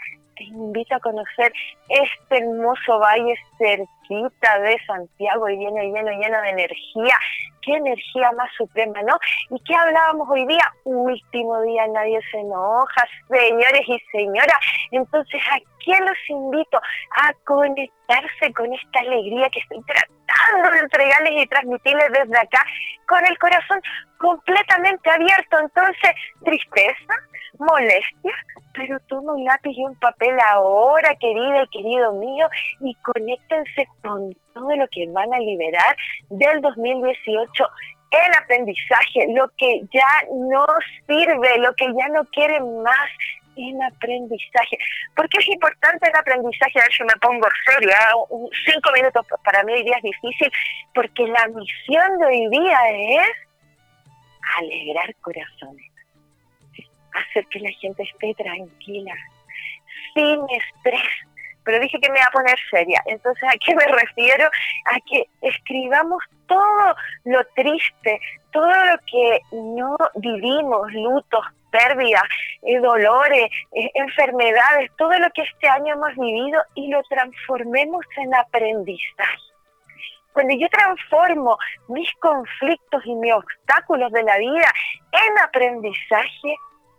invito 0.56 0.94
a 0.96 1.00
conocer 1.00 1.52
este 1.88 2.38
hermoso 2.38 2.98
valle 2.98 3.34
cerquita 3.58 4.58
de 4.60 4.78
Santiago 4.86 5.48
y 5.48 5.56
lleno, 5.56 5.82
lleno, 5.82 6.10
lleno 6.10 6.40
de 6.42 6.50
energía. 6.50 7.18
Qué 7.62 7.72
energía 7.72 8.30
más 8.32 8.48
suprema, 8.56 9.02
¿no? 9.02 9.18
¿Y 9.50 9.60
qué 9.64 9.74
hablábamos 9.74 10.28
hoy 10.30 10.46
día? 10.46 10.72
Último 10.84 11.60
día, 11.62 11.86
nadie 11.88 12.20
se 12.30 12.38
enoja, 12.38 13.04
señores 13.28 13.82
y 13.88 13.98
señoras. 14.12 14.58
Entonces, 14.92 15.40
¿a 15.50 15.58
quién 15.84 16.04
los 16.04 16.18
invito 16.28 16.78
a 16.78 17.32
conectarse 17.44 18.52
con 18.54 18.72
esta 18.72 19.00
alegría 19.00 19.48
que 19.50 19.60
estoy 19.60 19.82
tratando 19.82 20.70
de 20.70 20.78
entregarles 20.78 21.42
y 21.42 21.46
transmitirles 21.46 22.12
desde 22.12 22.38
acá, 22.38 22.64
con 23.08 23.26
el 23.26 23.36
corazón 23.38 23.80
completamente 24.18 25.10
abierto? 25.10 25.58
Entonces, 25.58 26.12
tristeza, 26.44 27.14
molestia, 27.58 28.32
pero 28.74 28.98
toma 29.08 29.32
un 29.32 29.44
lápiz 29.44 29.72
y 29.76 29.84
un 29.84 29.94
papel 29.96 30.36
ahora, 30.40 31.14
querida 31.16 31.62
y 31.64 31.68
querido 31.68 32.12
mío, 32.14 32.48
y 32.80 32.94
conéctense 32.96 33.88
con 34.02 34.34
todo 34.54 34.76
lo 34.76 34.86
que 34.88 35.06
van 35.08 35.32
a 35.32 35.38
liberar 35.38 35.96
del 36.30 36.60
2018 36.60 37.64
el 38.10 38.34
aprendizaje, 38.42 39.26
lo 39.34 39.48
que 39.58 39.82
ya 39.92 40.06
no 40.32 40.64
sirve, 41.06 41.58
lo 41.58 41.74
que 41.74 41.86
ya 41.86 42.08
no 42.08 42.24
quieren 42.26 42.82
más 42.82 43.10
en 43.56 43.82
aprendizaje. 43.82 44.78
¿Por 45.14 45.28
qué 45.28 45.38
es 45.38 45.48
importante 45.48 46.08
el 46.08 46.16
aprendizaje? 46.16 46.78
A 46.78 46.82
ver 46.82 46.92
si 46.92 47.02
me 47.04 47.16
pongo 47.20 47.46
seria, 47.64 47.98
cinco 48.64 48.90
minutos 48.92 49.26
para 49.44 49.62
mí 49.64 49.72
hoy 49.72 49.84
día 49.84 49.96
es 49.96 50.02
difícil, 50.02 50.52
porque 50.94 51.26
la 51.26 51.46
misión 51.48 52.18
de 52.18 52.26
hoy 52.26 52.48
día 52.50 52.78
es 52.90 53.30
alegrar 54.58 55.14
corazones 55.22 55.95
hacer 57.18 57.46
que 57.46 57.60
la 57.60 57.70
gente 57.72 58.02
esté 58.02 58.34
tranquila, 58.34 59.14
sin 60.14 60.40
estrés. 60.50 61.10
Pero 61.64 61.80
dije 61.80 61.98
que 62.00 62.10
me 62.10 62.18
iba 62.18 62.28
a 62.28 62.30
poner 62.30 62.56
seria. 62.70 63.02
Entonces, 63.06 63.42
¿a 63.42 63.56
qué 63.58 63.74
me 63.74 63.86
refiero? 63.86 64.48
A 64.84 65.00
que 65.00 65.26
escribamos 65.42 66.22
todo 66.46 66.94
lo 67.24 67.44
triste, 67.56 68.20
todo 68.52 68.68
lo 68.68 68.98
que 69.10 69.40
no 69.50 69.96
vivimos, 70.14 70.92
lutos, 70.92 71.44
pérdidas, 71.70 72.22
eh, 72.62 72.78
dolores, 72.78 73.50
eh, 73.72 73.90
enfermedades, 73.94 74.90
todo 74.96 75.12
lo 75.18 75.28
que 75.30 75.42
este 75.42 75.68
año 75.68 75.94
hemos 75.94 76.14
vivido 76.14 76.62
y 76.74 76.88
lo 76.88 77.02
transformemos 77.04 78.04
en 78.16 78.34
aprendizaje. 78.34 79.42
Cuando 80.32 80.54
yo 80.54 80.68
transformo 80.68 81.56
mis 81.88 82.12
conflictos 82.20 83.02
y 83.06 83.14
mis 83.14 83.32
obstáculos 83.32 84.12
de 84.12 84.22
la 84.22 84.36
vida 84.36 84.70
en 85.12 85.38
aprendizaje, 85.38 86.56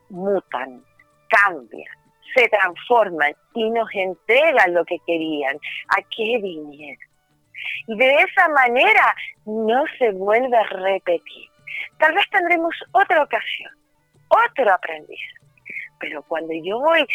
mutan, 0.09 0.83
cambian, 1.29 1.91
se 2.35 2.47
transforman 2.49 3.33
y 3.53 3.69
nos 3.69 3.89
entregan 3.93 4.73
lo 4.73 4.85
que 4.85 4.99
querían, 5.05 5.57
a 5.89 6.01
qué 6.15 6.39
vinieron. 6.41 7.07
Y 7.87 7.97
de 7.97 8.15
esa 8.15 8.49
manera 8.49 9.15
no 9.45 9.83
se 9.97 10.11
vuelve 10.11 10.55
a 10.55 10.63
repetir. 10.63 11.49
Tal 11.97 12.13
vez 12.13 12.25
tendremos 12.29 12.75
otra 12.91 13.23
ocasión, 13.23 13.71
otro 14.29 14.73
aprendizaje. 14.73 15.33
Pero 15.99 16.21
cuando 16.23 16.53
yo 16.63 16.79
voy 16.79 17.05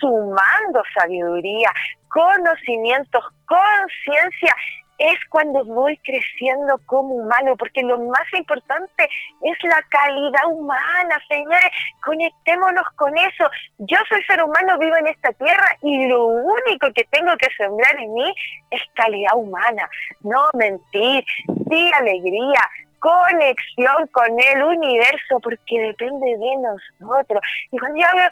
sumando 0.00 0.82
sabiduría, 0.98 1.70
conocimientos, 2.08 3.24
conciencia, 3.46 4.54
es 5.02 5.18
cuando 5.28 5.64
voy 5.64 5.96
creciendo 5.98 6.78
como 6.86 7.14
humano, 7.16 7.56
porque 7.56 7.82
lo 7.82 7.98
más 7.98 8.32
importante 8.34 9.08
es 9.42 9.58
la 9.64 9.82
calidad 9.88 10.46
humana, 10.46 11.18
señores, 11.28 11.70
conectémonos 12.04 12.86
con 12.96 13.16
eso. 13.18 13.50
Yo 13.78 13.98
soy 14.08 14.22
ser 14.24 14.42
humano, 14.42 14.78
vivo 14.78 14.96
en 14.96 15.08
esta 15.08 15.32
tierra 15.32 15.76
y 15.82 16.06
lo 16.06 16.26
único 16.26 16.92
que 16.94 17.04
tengo 17.10 17.36
que 17.36 17.48
sembrar 17.56 17.98
en 17.98 18.14
mí 18.14 18.34
es 18.70 18.82
calidad 18.94 19.34
humana, 19.34 19.88
no 20.20 20.48
mentir, 20.54 21.24
sí 21.68 21.90
alegría, 21.94 22.60
conexión 23.02 24.06
con 24.12 24.28
el 24.38 24.62
universo, 24.62 25.40
porque 25.42 25.80
depende 25.80 26.36
de 26.38 26.56
nosotros. 26.56 27.42
Y 27.72 27.78
cuando 27.78 28.00
yo 28.00 28.06
hablo 28.06 28.22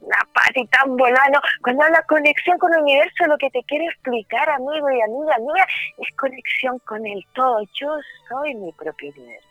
una 0.00 0.18
pati 0.32 0.66
tan 0.66 0.96
volano, 0.96 1.40
cuando 1.62 1.84
habla 1.84 2.02
conexión 2.02 2.58
con 2.58 2.72
el 2.74 2.82
universo, 2.82 3.26
lo 3.26 3.38
que 3.38 3.50
te 3.50 3.62
quiero 3.64 3.84
explicar, 3.84 4.48
amigo 4.50 4.90
y 4.90 5.00
amiga 5.00 5.38
mía, 5.38 5.66
es 5.98 6.16
conexión 6.16 6.78
con 6.80 7.06
el 7.06 7.24
todo. 7.34 7.60
Yo 7.74 7.96
soy 8.28 8.54
mi 8.54 8.72
propio 8.72 9.10
universo. 9.16 9.48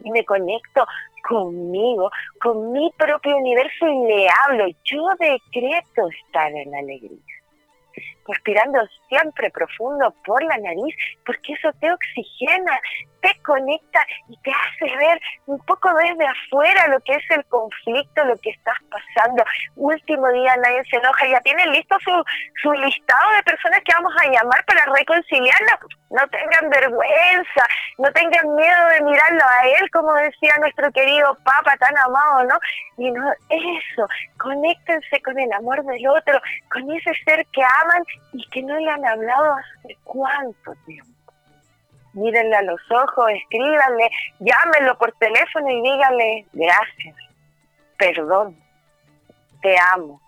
Y 0.00 0.10
me 0.10 0.24
conecto 0.24 0.86
conmigo, 1.28 2.10
con 2.40 2.72
mi 2.72 2.90
propio 2.96 3.36
universo 3.36 3.88
y 3.88 4.06
le 4.06 4.26
hablo. 4.44 4.66
Yo 4.84 5.08
decreto 5.18 6.08
estar 6.08 6.52
en 6.52 6.74
alegría 6.74 7.18
respirando 8.28 8.78
siempre 9.08 9.50
profundo 9.50 10.14
por 10.24 10.42
la 10.42 10.58
nariz, 10.58 10.94
porque 11.24 11.54
eso 11.54 11.70
te 11.80 11.90
oxigena, 11.90 12.78
te 13.20 13.40
conecta 13.42 14.06
y 14.28 14.36
te 14.38 14.50
hace 14.50 14.96
ver 14.96 15.20
un 15.46 15.58
poco 15.60 15.92
desde 15.94 16.26
afuera 16.26 16.88
lo 16.88 17.00
que 17.00 17.14
es 17.14 17.30
el 17.30 17.44
conflicto, 17.46 18.24
lo 18.24 18.36
que 18.38 18.50
estás 18.50 18.76
pasando. 18.90 19.44
Último 19.76 20.28
día 20.28 20.56
nadie 20.56 20.82
se 20.90 20.96
enoja, 20.96 21.26
ya 21.26 21.40
tienen 21.40 21.72
listo 21.72 21.96
su, 22.00 22.24
su 22.62 22.72
listado 22.72 23.32
de 23.36 23.42
personas 23.42 23.80
que 23.84 23.92
vamos 23.94 24.12
a 24.18 24.30
llamar 24.30 24.64
para 24.64 24.84
reconciliarnos. 24.96 25.78
No 26.10 26.26
tengan 26.28 26.70
vergüenza, 26.70 27.66
no 27.98 28.10
tengan 28.12 28.54
miedo 28.54 28.86
de 28.92 29.02
mirarlo 29.02 29.44
a 29.44 29.66
él, 29.78 29.90
como 29.90 30.14
decía 30.14 30.54
nuestro 30.58 30.90
querido 30.92 31.36
Papa 31.44 31.76
tan 31.76 31.96
amado, 31.98 32.44
¿no? 32.44 32.58
Y 32.96 33.10
no, 33.10 33.30
eso, 33.50 34.08
conéctense 34.38 35.20
con 35.22 35.38
el 35.38 35.52
amor 35.52 35.84
del 35.84 36.08
otro, 36.08 36.40
con 36.70 36.90
ese 36.92 37.12
ser 37.24 37.46
que 37.52 37.62
aman 37.62 38.02
y 38.32 38.48
que 38.48 38.62
no 38.62 38.78
le 38.78 38.90
han 38.90 39.04
hablado 39.04 39.54
hace 39.54 39.96
cuánto 40.04 40.74
tiempo 40.86 41.17
mírenle 42.18 42.56
a 42.56 42.62
los 42.62 42.80
ojos, 42.90 43.30
escríbanle, 43.30 44.10
llámenlo 44.40 44.98
por 44.98 45.12
teléfono 45.12 45.68
y 45.70 45.82
díganle 45.82 46.46
gracias, 46.52 47.16
perdón, 47.96 48.56
te 49.62 49.76
amo. 49.94 50.20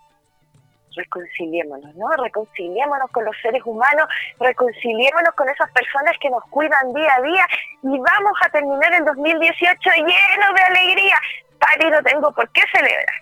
Reconciliémonos, 0.93 1.95
¿no? 1.95 2.09
Reconciliémonos 2.17 3.09
con 3.11 3.23
los 3.23 3.35
seres 3.41 3.61
humanos, 3.63 4.09
reconciliémonos 4.39 5.33
con 5.35 5.47
esas 5.47 5.71
personas 5.71 6.13
que 6.19 6.29
nos 6.29 6.43
cuidan 6.49 6.93
día 6.93 7.15
a 7.15 7.21
día 7.21 7.47
y 7.83 7.97
vamos 7.97 8.33
a 8.45 8.49
terminar 8.49 8.93
el 8.93 9.05
2018 9.05 9.89
lleno 9.95 10.53
de 10.53 10.61
alegría. 10.63 11.17
Pati, 11.59 11.89
no 11.89 12.03
tengo 12.03 12.33
por 12.33 12.49
qué 12.49 12.61
celebrar. 12.73 13.21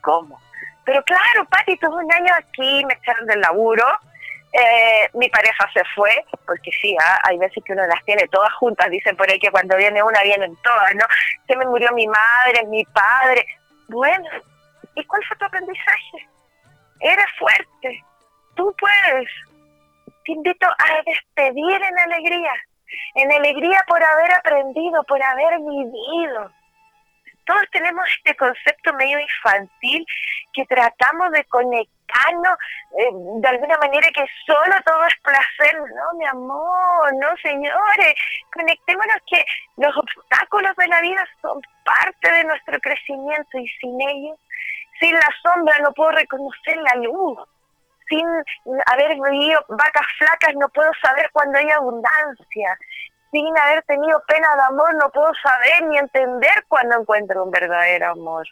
¿Cómo? 0.00 0.40
Pero 0.84 1.02
claro, 1.04 1.44
Pati, 1.48 1.76
tuve 1.76 2.04
un 2.04 2.12
año 2.12 2.32
aquí, 2.36 2.84
me 2.84 2.94
echaron 2.94 3.26
del 3.26 3.40
laburo, 3.40 3.84
eh, 4.52 5.10
mi 5.14 5.28
pareja 5.28 5.68
se 5.72 5.82
fue, 5.94 6.24
porque 6.46 6.70
sí, 6.80 6.96
¿ah? 7.00 7.20
hay 7.24 7.38
veces 7.38 7.62
que 7.64 7.72
uno 7.72 7.86
las 7.86 8.02
tiene 8.04 8.26
todas 8.28 8.52
juntas, 8.54 8.90
dicen 8.90 9.16
por 9.16 9.30
ahí 9.30 9.38
que 9.38 9.50
cuando 9.50 9.76
viene 9.76 10.02
una 10.02 10.22
vienen 10.22 10.56
todas, 10.62 10.94
¿no? 10.94 11.04
Se 11.46 11.56
me 11.56 11.66
murió 11.66 11.92
mi 11.92 12.06
madre, 12.06 12.64
mi 12.66 12.84
padre. 12.86 13.46
Bueno, 13.88 14.28
¿y 14.94 15.04
cuál 15.04 15.24
fue 15.24 15.36
tu 15.36 15.44
aprendizaje? 15.44 16.28
Eres 17.00 17.26
fuerte, 17.38 18.04
tú 18.54 18.74
puedes. 18.78 19.28
Te 20.24 20.32
invito 20.32 20.66
a 20.66 21.02
despedir 21.04 21.82
en 21.82 21.98
alegría, 21.98 22.52
en 23.14 23.32
alegría 23.32 23.84
por 23.86 24.02
haber 24.02 24.32
aprendido, 24.32 25.02
por 25.04 25.22
haber 25.22 25.58
vivido 25.58 26.50
todos 27.46 27.62
tenemos 27.70 28.04
este 28.18 28.36
concepto 28.36 28.92
medio 28.94 29.18
infantil 29.20 30.04
que 30.52 30.66
tratamos 30.66 31.30
de 31.30 31.44
eh, 32.98 33.10
de 33.12 33.48
alguna 33.48 33.76
manera 33.78 34.08
que 34.14 34.24
solo 34.46 34.74
todo 34.84 35.04
es 35.06 35.14
placer. 35.22 35.78
No, 35.78 36.18
mi 36.18 36.26
amor, 36.26 37.14
no, 37.14 37.36
señores, 37.42 38.14
conectémonos 38.52 39.16
que 39.26 39.44
los 39.76 39.96
obstáculos 39.96 40.74
de 40.76 40.88
la 40.88 41.00
vida 41.00 41.24
son 41.42 41.60
parte 41.84 42.32
de 42.32 42.44
nuestro 42.44 42.78
crecimiento 42.80 43.58
y 43.58 43.68
sin 43.80 44.00
ellos, 44.00 44.38
sin 45.00 45.14
la 45.14 45.28
sombra 45.42 45.78
no 45.80 45.92
puedo 45.92 46.10
reconocer 46.12 46.76
la 46.76 46.94
luz. 47.02 47.38
Sin 48.08 48.26
haber 48.86 49.16
vivido 49.16 49.64
vacas 49.68 50.06
flacas 50.18 50.54
no 50.54 50.68
puedo 50.68 50.90
saber 51.02 51.28
cuando 51.32 51.58
hay 51.58 51.68
abundancia 51.70 52.78
sin 53.32 53.58
haber 53.58 53.82
tenido 53.82 54.22
pena 54.28 54.48
de 54.54 54.62
amor 54.62 54.94
no 54.94 55.10
puedo 55.10 55.32
saber 55.42 55.88
ni 55.88 55.98
entender 55.98 56.64
cuando 56.68 57.00
encuentro 57.00 57.44
un 57.44 57.50
verdadero 57.50 58.12
amor. 58.12 58.46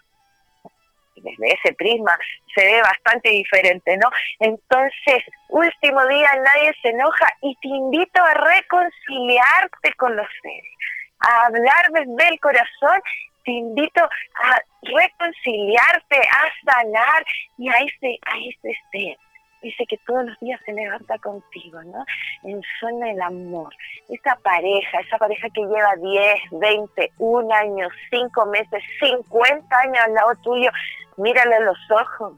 Desde 1.17 1.47
ese 1.47 1.73
prisma 1.75 2.19
se 2.55 2.65
ve 2.65 2.83
bastante 2.83 3.31
diferente, 3.31 3.97
¿no? 3.97 4.11
Entonces, 4.41 5.23
último 5.49 6.07
día, 6.07 6.29
nadie 6.45 6.73
se 6.83 6.89
enoja 6.89 7.27
y 7.43 7.55
te 7.57 7.69
invito 7.69 8.23
a 8.23 8.35
reconciliarte 8.35 9.93
con 9.97 10.17
los 10.17 10.27
seres, 10.43 10.75
a 11.21 11.47
hablar 11.47 11.91
desde 11.93 12.29
el 12.29 12.41
corazón 12.41 13.01
te 13.45 13.53
invito 13.53 14.03
a 14.03 14.61
reconciliarte, 14.83 16.17
a 16.17 16.73
sanar 16.73 17.25
y 17.59 17.69
a 17.69 17.75
ese, 17.75 18.19
a 18.25 18.39
ese 18.39 18.79
ser 18.91 19.19
dice 19.65 19.85
que 19.87 19.97
todos 20.07 20.27
los 20.27 20.39
días 20.41 20.61
se 20.65 20.73
levanta 20.73 21.19
contigo, 21.19 21.83
¿no? 21.85 22.05
En 22.45 22.63
zona 22.79 23.07
del 23.07 23.21
amor. 23.21 23.75
Esa 24.09 24.37
pareja, 24.37 25.01
esa 25.01 25.19
pareja 25.19 25.49
que 25.51 25.63
lleva 25.63 25.97
10, 25.97 26.37
20, 26.53 27.13
un 27.19 27.53
año, 27.53 27.89
5 28.11 28.47
meses, 28.47 28.83
50 29.01 29.77
años 29.77 29.99
al 30.05 30.15
lado 30.15 30.35
tuyo, 30.43 30.71
mírale 31.17 31.61
los 31.65 31.79
ojos 31.91 32.35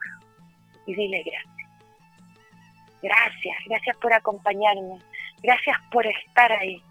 y 0.86 0.94
dile 0.94 1.22
gracias. 1.22 1.56
Gracias, 3.02 3.56
gracias 3.66 3.96
por 3.98 4.12
acompañarme, 4.12 4.98
gracias 5.42 5.76
por 5.90 6.06
estar 6.06 6.50
ahí 6.52 6.82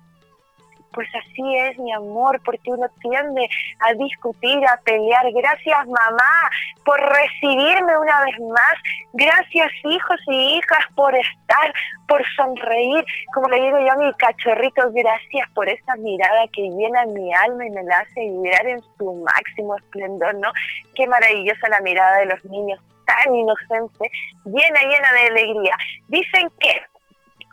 pues 0.93 1.07
así 1.13 1.55
es 1.57 1.77
mi 1.77 1.91
amor, 1.93 2.39
porque 2.43 2.71
uno 2.71 2.87
tiende 3.01 3.47
a 3.79 3.93
discutir, 3.93 4.65
a 4.67 4.77
pelear. 4.83 5.25
Gracias 5.31 5.87
mamá 5.87 6.49
por 6.83 6.99
recibirme 6.99 7.97
una 7.97 8.23
vez 8.23 8.39
más. 8.39 8.75
Gracias 9.13 9.71
hijos 9.83 10.19
y 10.27 10.57
hijas 10.57 10.85
por 10.95 11.13
estar, 11.15 11.73
por 12.07 12.23
sonreír. 12.35 13.03
Como 13.33 13.49
le 13.49 13.61
digo 13.61 13.79
yo 13.79 13.91
a 13.91 13.97
mi 13.97 14.13
cachorrito, 14.13 14.91
gracias 14.91 15.49
por 15.53 15.67
esa 15.67 15.95
mirada 15.97 16.47
que 16.53 16.61
llena 16.61 17.05
mi 17.07 17.33
alma 17.33 17.65
y 17.65 17.69
me 17.71 17.83
la 17.83 17.97
hace 17.97 18.21
vibrar 18.21 18.65
en 18.67 18.81
su 18.97 19.13
máximo 19.13 19.75
esplendor, 19.75 20.35
¿no? 20.35 20.51
Qué 20.95 21.07
maravillosa 21.07 21.67
la 21.69 21.81
mirada 21.81 22.19
de 22.19 22.27
los 22.27 22.45
niños, 22.45 22.79
tan 23.05 23.35
inocente, 23.35 24.09
llena, 24.45 24.79
llena 24.81 25.11
de 25.13 25.27
alegría. 25.27 25.75
Dicen 26.07 26.49
que, 26.59 26.81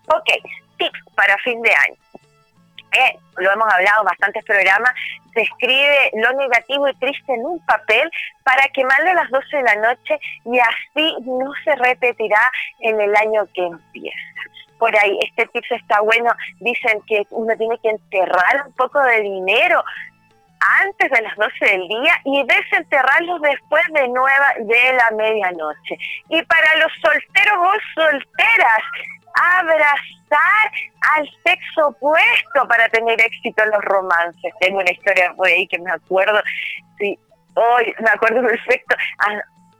ok, 0.09 0.31
tips 0.79 1.01
para 1.17 1.37
fin 1.39 1.61
de 1.63 1.71
año 1.71 2.03
lo 3.37 3.51
hemos 3.51 3.73
hablado 3.73 4.05
bastantes 4.05 4.45
programas, 4.45 4.93
se 5.35 5.43
escribe 5.43 6.11
lo 6.15 6.33
negativo 6.35 6.89
y 6.89 6.95
triste 6.97 7.33
en 7.35 7.45
un 7.45 7.65
papel 7.67 8.11
para 8.45 8.69
quemarlo 8.69 9.11
a 9.11 9.15
las 9.15 9.31
12 9.31 9.57
de 9.57 9.63
la 9.63 9.77
noche 9.77 10.19
y 10.45 10.59
así 10.59 11.17
no 11.23 11.53
se 11.65 11.75
repetirá 11.77 12.51
en 12.81 13.01
el 13.01 13.15
año 13.17 13.47
que 13.55 13.65
empieza. 13.65 14.19
Por 14.79 14.97
ahí, 14.99 15.19
este 15.23 15.47
tip 15.47 15.65
está 15.71 16.01
bueno, 16.01 16.31
dicen 16.61 17.01
que 17.07 17.23
uno 17.31 17.57
tiene 17.57 17.79
que 17.79 17.91
enterrar 17.91 18.67
un 18.67 18.73
poco 18.73 19.01
de 19.01 19.21
dinero 19.21 19.83
antes 20.81 21.11
de 21.11 21.23
las 21.23 21.37
12 21.37 21.53
del 21.61 21.89
día 21.89 22.21
y 22.25 22.45
desenterrarlos 22.45 23.41
después 23.43 23.83
de 23.93 24.09
nueva 24.09 24.55
de 24.59 24.93
la 24.95 25.11
medianoche. 25.17 25.99
Y 26.29 26.43
para 26.43 26.77
los 26.77 26.93
solteros 27.01 27.59
o 27.59 28.01
solteras, 28.01 28.83
abrazar 29.35 30.73
al 31.15 31.29
sexo 31.45 31.89
opuesto 31.89 32.69
para 32.69 32.89
tener 32.89 33.21
éxito 33.21 33.63
en 33.63 33.71
los 33.71 33.83
romances. 33.83 34.53
Tengo 34.61 34.79
una 34.79 34.91
historia 34.91 35.33
por 35.37 35.47
ahí 35.47 35.67
que 35.67 35.79
me 35.79 35.91
acuerdo, 35.91 36.41
sí, 36.99 37.19
hoy 37.55 37.95
me 37.99 38.11
acuerdo 38.11 38.43
perfecto, 38.47 38.97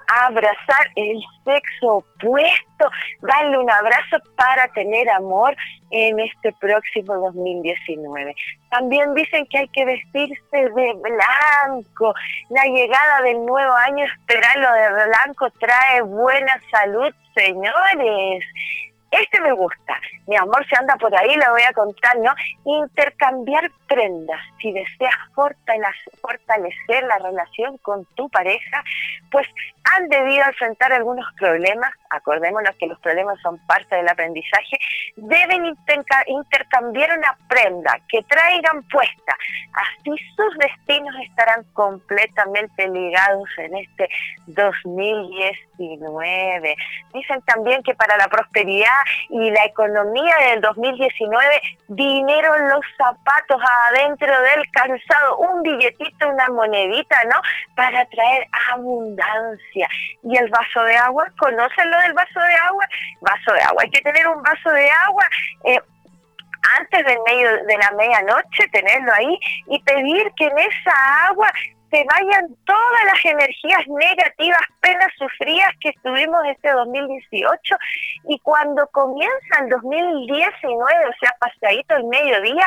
abrazar 0.09 0.91
el 0.97 1.21
sexo 1.45 1.97
opuesto, 1.97 2.91
darle 3.21 3.59
un 3.59 3.71
abrazo 3.71 4.19
para 4.37 4.69
tener 4.69 5.09
amor 5.11 5.57
en 5.91 6.19
este 6.21 6.53
próximo 6.61 7.15
2019. 7.15 8.35
También 8.71 9.15
dicen 9.15 9.47
que 9.47 9.59
hay 9.59 9.69
que 9.69 9.85
vestirse 9.85 10.37
de 10.53 10.95
blanco. 10.95 12.15
La 12.51 12.65
llegada 12.65 13.23
del 13.23 13.45
nuevo 13.45 13.73
año, 13.75 14.05
esperarlo 14.05 14.73
de 14.73 15.07
blanco, 15.07 15.51
trae 15.59 16.03
buena 16.03 16.61
salud, 16.71 17.13
señores. 17.35 18.45
Este 19.13 19.41
me 19.41 19.53
gusta. 19.53 20.01
Mi 20.27 20.37
amor 20.37 20.67
se 20.69 20.77
anda 20.77 20.97
por 20.97 21.15
ahí, 21.15 21.37
le 21.37 21.49
voy 21.51 21.63
a 21.63 21.73
contar, 21.75 22.17
¿no? 22.19 22.35
Intercambiar 22.65 23.71
prendas. 23.87 24.41
Si 24.61 24.73
deseas 24.73 25.15
fortalecer 25.35 27.05
la 27.05 27.19
relación 27.19 27.77
con 27.79 28.05
tu 28.15 28.29
pareja, 28.31 28.83
pues 29.31 29.47
han 29.95 30.09
debido 30.09 30.47
enfrentar 30.47 30.95
algunos 30.95 31.27
problemas, 31.39 31.93
acordémonos 32.11 32.75
que 32.77 32.87
los 32.87 32.99
problemas 33.01 33.39
son 33.43 33.59
parte 33.67 33.97
del 33.97 34.09
aprendizaje, 34.09 34.79
deben 35.17 35.77
intercambiar 36.27 37.19
una 37.19 37.37
prenda 37.49 38.01
que 38.09 38.23
traigan 38.23 38.83
puesta. 38.85 39.37
Así 39.75 40.13
sus 40.37 40.57
destinos 40.59 41.15
estarán 41.29 41.65
completamente 41.75 42.89
ligados 42.89 43.51
en 43.59 43.77
este 43.77 44.09
2019. 44.47 46.77
Dicen 47.13 47.43
también 47.43 47.83
que 47.83 47.95
para 47.95 48.17
la 48.17 48.29
prosperidad 48.29 49.02
y 49.29 49.51
la 49.51 49.65
economía 49.65 50.35
del 50.51 50.61
2019, 50.61 51.63
dinero 51.89 52.57
en 52.57 52.69
los 52.69 52.85
zapatos 52.97 53.61
adentro 53.91 54.33
del 54.43 54.71
calzado, 54.71 55.37
un 55.39 55.63
billetito, 55.63 56.29
una 56.29 56.49
monedita, 56.49 57.17
¿no? 57.25 57.41
Para 57.77 58.05
traer 58.07 58.47
abundancia. 58.71 59.89
Y 60.23 60.37
el 60.37 60.49
vaso 60.51 60.83
de 60.85 60.97
agua, 60.97 61.27
¿conocen 61.39 61.91
lo 61.91 61.99
del 62.01 62.13
vaso 62.13 62.41
de 62.41 62.55
agua? 62.55 62.89
Vaso 63.21 63.53
de 63.53 63.61
agua, 63.63 63.83
hay 63.83 63.91
que 63.91 64.01
tener 64.03 64.27
un 64.29 64.43
vaso 64.43 64.71
de 64.71 64.91
agua. 64.91 65.25
Eh, 65.65 65.81
antes 66.79 67.05
del 67.05 67.19
medio 67.27 67.65
de 67.65 67.77
la 67.77 67.91
medianoche, 67.93 68.69
tenerlo 68.71 69.13
ahí 69.15 69.39
y 69.67 69.83
pedir 69.83 70.31
que 70.37 70.47
en 70.47 70.59
esa 70.59 71.27
agua 71.27 71.51
se 71.93 72.05
vayan 72.05 72.57
todas 72.65 73.05
las 73.05 73.23
energías 73.23 73.87
negativas, 73.87 74.63
penas 74.81 75.13
sufridas 75.19 75.71
que 75.79 75.91
estuvimos 75.91 76.41
este 76.47 76.73
2018 76.73 77.77
y 78.29 78.39
cuando 78.39 78.87
comienza 78.89 79.59
el 79.61 79.69
2019, 79.69 80.73
o 80.73 81.13
sea, 81.21 81.37
pasadito 81.39 81.95
el 81.97 82.05
mediodía, 82.05 82.67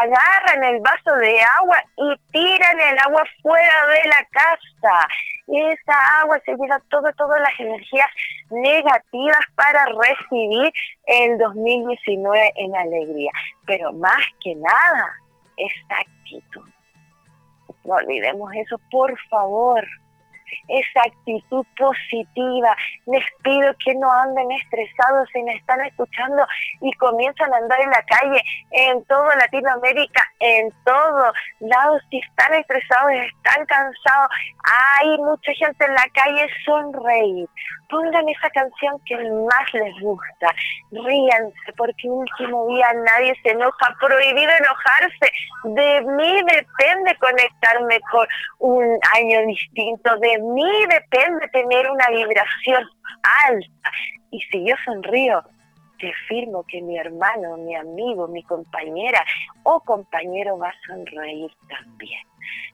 agarran 0.00 0.62
el 0.62 0.80
vaso 0.80 1.12
de 1.16 1.40
agua 1.58 1.82
y 1.96 2.16
tiran 2.30 2.80
el 2.80 2.98
agua 3.00 3.24
fuera 3.42 3.86
de 3.88 4.08
la 4.08 4.28
casa. 4.30 5.08
Y 5.48 5.60
esa 5.60 6.20
agua 6.20 6.38
se 6.44 6.52
lleva 6.52 6.80
todo, 6.88 7.12
todas 7.14 7.40
las 7.40 7.58
energías 7.58 8.08
negativas 8.50 9.40
para 9.56 9.86
recibir 9.86 10.72
el 11.06 11.36
2019 11.36 12.52
en 12.54 12.76
alegría. 12.76 13.32
Pero 13.66 13.92
más 13.92 14.24
que 14.40 14.54
nada, 14.54 15.18
esa 15.56 15.98
actitud 15.98 16.71
no 17.84 17.94
olvidemos 17.94 18.50
eso, 18.54 18.78
por 18.90 19.16
favor. 19.28 19.84
Esa 20.68 21.02
actitud 21.06 21.66
positiva. 21.76 22.76
Les 23.06 23.24
pido 23.42 23.72
que 23.84 23.94
no 23.94 24.10
anden 24.10 24.50
estresados 24.52 25.28
si 25.32 25.42
me 25.42 25.54
están 25.54 25.80
escuchando 25.84 26.46
y 26.80 26.92
comienzan 26.94 27.52
a 27.52 27.56
andar 27.56 27.80
en 27.80 27.90
la 27.90 28.02
calle, 28.02 28.42
en 28.70 29.04
toda 29.04 29.36
Latinoamérica, 29.36 30.22
en 30.40 30.72
todos 30.84 31.34
lados. 31.60 32.02
Si 32.10 32.18
están 32.18 32.54
estresados, 32.54 33.12
están 33.12 33.66
cansados, 33.66 34.30
hay 35.00 35.18
mucha 35.18 35.52
gente 35.54 35.84
en 35.84 35.94
la 35.94 36.06
calle, 36.14 36.48
sonreír. 36.64 37.48
Pongan 37.88 38.28
esa 38.28 38.48
canción 38.50 38.98
que 39.04 39.16
más 39.16 39.74
les 39.74 40.00
gusta, 40.00 40.54
ríanse, 40.90 41.72
porque 41.76 42.08
último 42.08 42.66
día 42.68 42.90
nadie 43.04 43.34
se 43.42 43.50
enoja, 43.50 43.94
prohibido 44.00 44.50
enojarse, 44.50 45.32
de 45.64 46.00
mí 46.02 46.40
depende 46.42 47.14
conectarme 47.18 48.00
con 48.10 48.26
un 48.60 48.98
año 49.14 49.46
distinto, 49.46 50.16
de 50.16 50.38
mí 50.54 50.86
depende 50.88 51.48
tener 51.48 51.90
una 51.90 52.06
vibración 52.08 52.84
alta, 53.48 53.90
y 54.30 54.40
si 54.42 54.64
yo 54.66 54.74
sonrío, 54.84 55.42
te 55.98 56.10
afirmo 56.10 56.64
que 56.64 56.82
mi 56.82 56.98
hermano, 56.98 57.56
mi 57.58 57.76
amigo, 57.76 58.26
mi 58.26 58.42
compañera 58.42 59.24
o 59.62 59.80
compañero 59.80 60.58
va 60.58 60.68
a 60.68 60.86
sonreír 60.86 61.50
también 61.68 62.22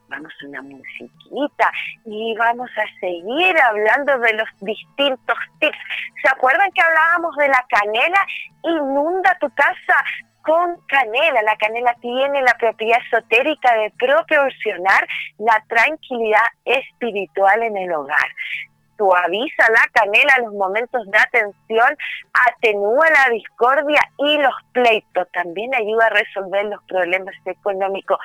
vamos 0.09 0.33
a 0.43 0.47
una 0.47 0.63
musiquita 0.63 1.73
y 2.05 2.35
vamos 2.37 2.71
a 2.77 3.01
seguir 3.01 3.57
hablando 3.61 4.19
de 4.19 4.33
los 4.35 4.49
distintos 4.61 5.39
tips. 5.61 5.79
¿Se 6.23 6.29
acuerdan 6.31 6.71
que 6.73 6.83
hablábamos 6.83 7.37
de 7.37 7.49
la 7.49 7.65
canela? 7.69 8.27
Inunda 8.63 9.37
tu 9.41 9.51
casa 9.51 10.05
con 10.49 10.81
canela. 10.87 11.43
La 11.43 11.57
canela 11.57 11.95
tiene 12.01 12.41
la 12.43 12.57
propiedad 12.59 12.99
esotérica 13.07 13.75
de 13.77 13.93
proporcionar 13.99 15.07
la 15.39 15.63
tranquilidad 15.69 16.49
espiritual 16.65 17.63
en 17.63 17.77
el 17.77 17.93
hogar 17.93 18.29
suaviza 18.99 19.65
la 19.71 19.87
canela 19.93 20.39
los 20.45 20.53
momentos 20.55 21.07
de 21.07 21.19
atención, 21.19 21.97
atenúa 22.49 23.09
la 23.11 23.33
discordia 23.33 24.01
y 24.19 24.39
los 24.39 24.55
pleitos. 24.73 25.29
También 25.33 25.73
ayuda 25.75 26.07
a 26.07 26.11
resolver 26.11 26.65
los 26.65 26.83
problemas 26.83 27.35
económicos. 27.45 28.19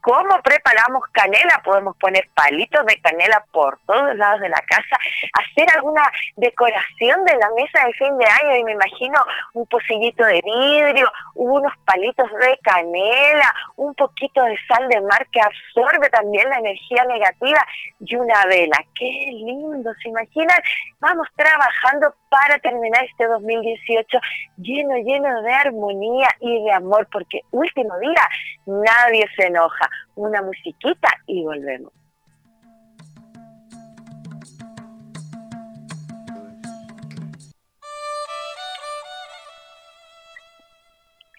¿Cómo 0.00 0.40
preparamos 0.42 1.02
canela? 1.12 1.60
Podemos 1.64 1.96
poner 1.96 2.28
palitos 2.34 2.84
de 2.86 3.00
canela 3.00 3.44
por 3.52 3.78
todos 3.86 4.16
lados 4.16 4.40
de 4.40 4.48
la 4.48 4.60
casa, 4.66 4.96
hacer 5.34 5.68
alguna 5.76 6.02
decoración 6.36 7.24
de 7.24 7.36
la 7.36 7.50
mesa 7.56 7.86
de 7.86 7.92
fin 7.94 8.16
de 8.18 8.24
año 8.24 8.56
y 8.56 8.64
me 8.64 8.72
imagino 8.72 9.22
un 9.54 9.66
pocillito 9.66 10.24
de 10.24 10.40
vidrio, 10.42 11.10
unos 11.34 11.72
palitos 11.84 12.30
de 12.40 12.58
canela, 12.62 13.54
un 13.76 13.94
poquito 13.94 14.42
de 14.44 14.56
sal 14.66 14.88
de 14.88 15.00
mar 15.02 15.26
que 15.30 15.40
absorbe 15.40 16.08
también 16.10 16.48
la 16.48 16.58
energía 16.58 17.04
negativa 17.04 17.66
y 18.00 18.16
una 18.16 18.44
vela. 18.46 18.78
¡Qué 18.94 19.10
lindo! 19.32 19.92
¿Se 20.02 20.08
imaginan? 20.08 20.58
Vamos 21.00 21.28
trabajando 21.36 22.14
para 22.30 22.58
terminar 22.60 23.04
este 23.04 23.26
2018 23.26 24.18
lleno, 24.56 24.96
lleno 24.96 25.42
de 25.42 25.52
armonía 25.52 26.28
y 26.40 26.64
de 26.64 26.72
amor, 26.72 27.06
porque 27.12 27.40
último 27.50 27.98
día 27.98 28.28
nadie 28.66 29.26
se 29.36 29.48
enoja 29.48 29.90
una 30.14 30.40
musiquita 30.40 31.08
y 31.26 31.44
volvemos. 31.44 31.92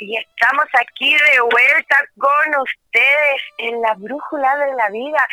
Y 0.03 0.17
estamos 0.17 0.65
aquí 0.79 1.13
de 1.13 1.41
vuelta 1.41 1.95
con 2.17 2.61
ustedes 2.61 3.41
en 3.59 3.81
la 3.81 3.93
brújula 3.93 4.57
de 4.57 4.73
la 4.73 4.89
vida, 4.89 5.27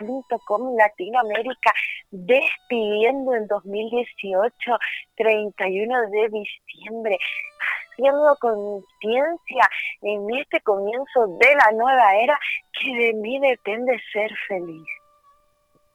radioterapias.com 0.00 0.76
Latinoamérica, 0.76 1.72
despidiendo 2.10 3.34
en 3.34 3.46
2018, 3.46 4.52
31 5.16 6.10
de 6.10 6.28
diciembre 6.28 7.18
haciendo 7.92 8.36
conciencia 8.40 9.68
en 10.02 10.26
este 10.38 10.60
comienzo 10.60 11.26
de 11.38 11.54
la 11.54 11.72
nueva 11.72 12.16
era 12.16 12.38
que 12.72 12.92
de 12.94 13.14
mí 13.14 13.38
depende 13.40 14.00
ser 14.12 14.30
feliz. 14.48 14.86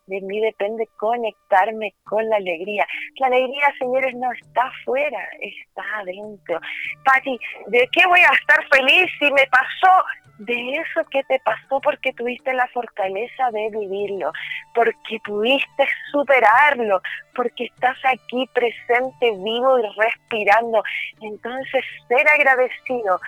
De 0.08 0.22
mí 0.22 0.40
depende 0.40 0.88
conectarme 0.98 1.94
con 2.04 2.28
la 2.30 2.38
alegría. 2.38 2.86
La 3.18 3.28
alegría, 3.28 3.74
señores, 3.80 4.14
no 4.16 4.32
está 4.32 4.68
afuera, 4.68 5.28
está 5.40 5.84
adentro. 6.00 6.60
Pati, 7.04 7.40
¿de 7.68 7.88
qué 7.92 8.06
voy 8.08 8.20
a 8.20 8.34
estar 8.34 8.64
feliz 8.70 9.10
si 9.20 9.32
me 9.32 9.48
pasó 9.48 10.06
de 10.40 10.74
eso 10.74 11.04
que 11.10 11.24
te 11.24 11.40
pasó 11.40 11.80
porque 11.82 12.14
tuviste 12.14 12.54
la 12.54 12.68
fortaleza 12.68 13.52
de 13.52 13.70
vivirlo, 13.70 14.32
porque 14.74 15.20
pudiste 15.24 15.88
superarlo, 16.12 17.02
porque 17.34 17.66
estás 17.66 17.98
aquí 18.06 18.50
presente, 18.54 19.32
vivo 19.32 19.80
y 19.80 19.84
respirando. 19.98 20.84
Entonces, 21.22 21.84
ser 22.08 22.28
agradecido, 22.28 23.20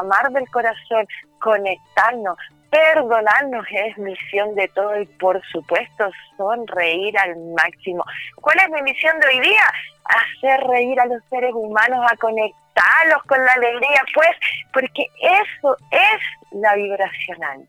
amar 0.00 0.30
del 0.32 0.48
corazón, 0.50 1.06
conectarnos, 1.40 2.36
perdonarnos 2.70 3.66
es 3.70 3.98
misión 3.98 4.54
de 4.54 4.68
todo 4.68 5.00
y 5.00 5.06
por 5.06 5.40
supuesto 5.46 6.10
sonreír 6.36 7.18
al 7.18 7.36
máximo. 7.56 8.04
¿Cuál 8.36 8.58
es 8.60 8.70
mi 8.70 8.82
misión 8.82 9.18
de 9.20 9.26
hoy 9.28 9.40
día? 9.40 9.64
Hacer 10.04 10.60
reír 10.66 11.00
a 11.00 11.06
los 11.06 11.22
seres 11.30 11.52
humanos, 11.54 12.04
a 12.10 12.16
conectarlos 12.16 13.22
con 13.26 13.44
la 13.44 13.52
alegría, 13.52 14.00
pues, 14.14 14.30
porque 14.72 15.06
eso 15.20 15.76
es 15.90 16.20
la 16.52 16.74
vibracional. 16.74 17.66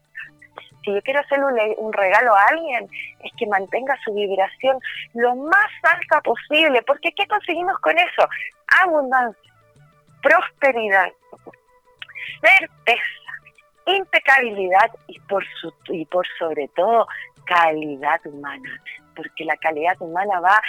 Si 0.83 0.93
yo 0.93 1.01
quiero 1.01 1.19
hacerle 1.19 1.75
un, 1.77 1.91
regalo 1.93 2.33
a 2.33 2.45
alguien, 2.47 2.88
es 3.23 3.31
que 3.38 3.45
mantenga 3.47 3.97
su 4.03 4.13
vibración 4.13 4.79
lo 5.13 5.35
más 5.35 5.71
alta 5.83 6.21
posible, 6.21 6.81
porque 6.83 7.12
¿qué 7.12 7.27
conseguimos 7.27 7.77
con 7.79 7.97
eso? 7.97 8.27
Abundancia, 8.83 9.51
prosperidad, 10.21 11.09
certeza, 12.41 13.18
impecabilidad 13.97 14.91
y 15.08 15.19
por, 15.21 15.43
su, 15.60 15.73
y 15.89 16.06
por 16.06 16.25
sobre 16.38 16.67
todo 16.69 17.08
calidad 17.45 18.19
humana. 18.25 18.82
porque 19.15 19.43
la 19.43 19.58
calidad 19.58 19.95
humana 19.99 20.39
va 20.39 20.62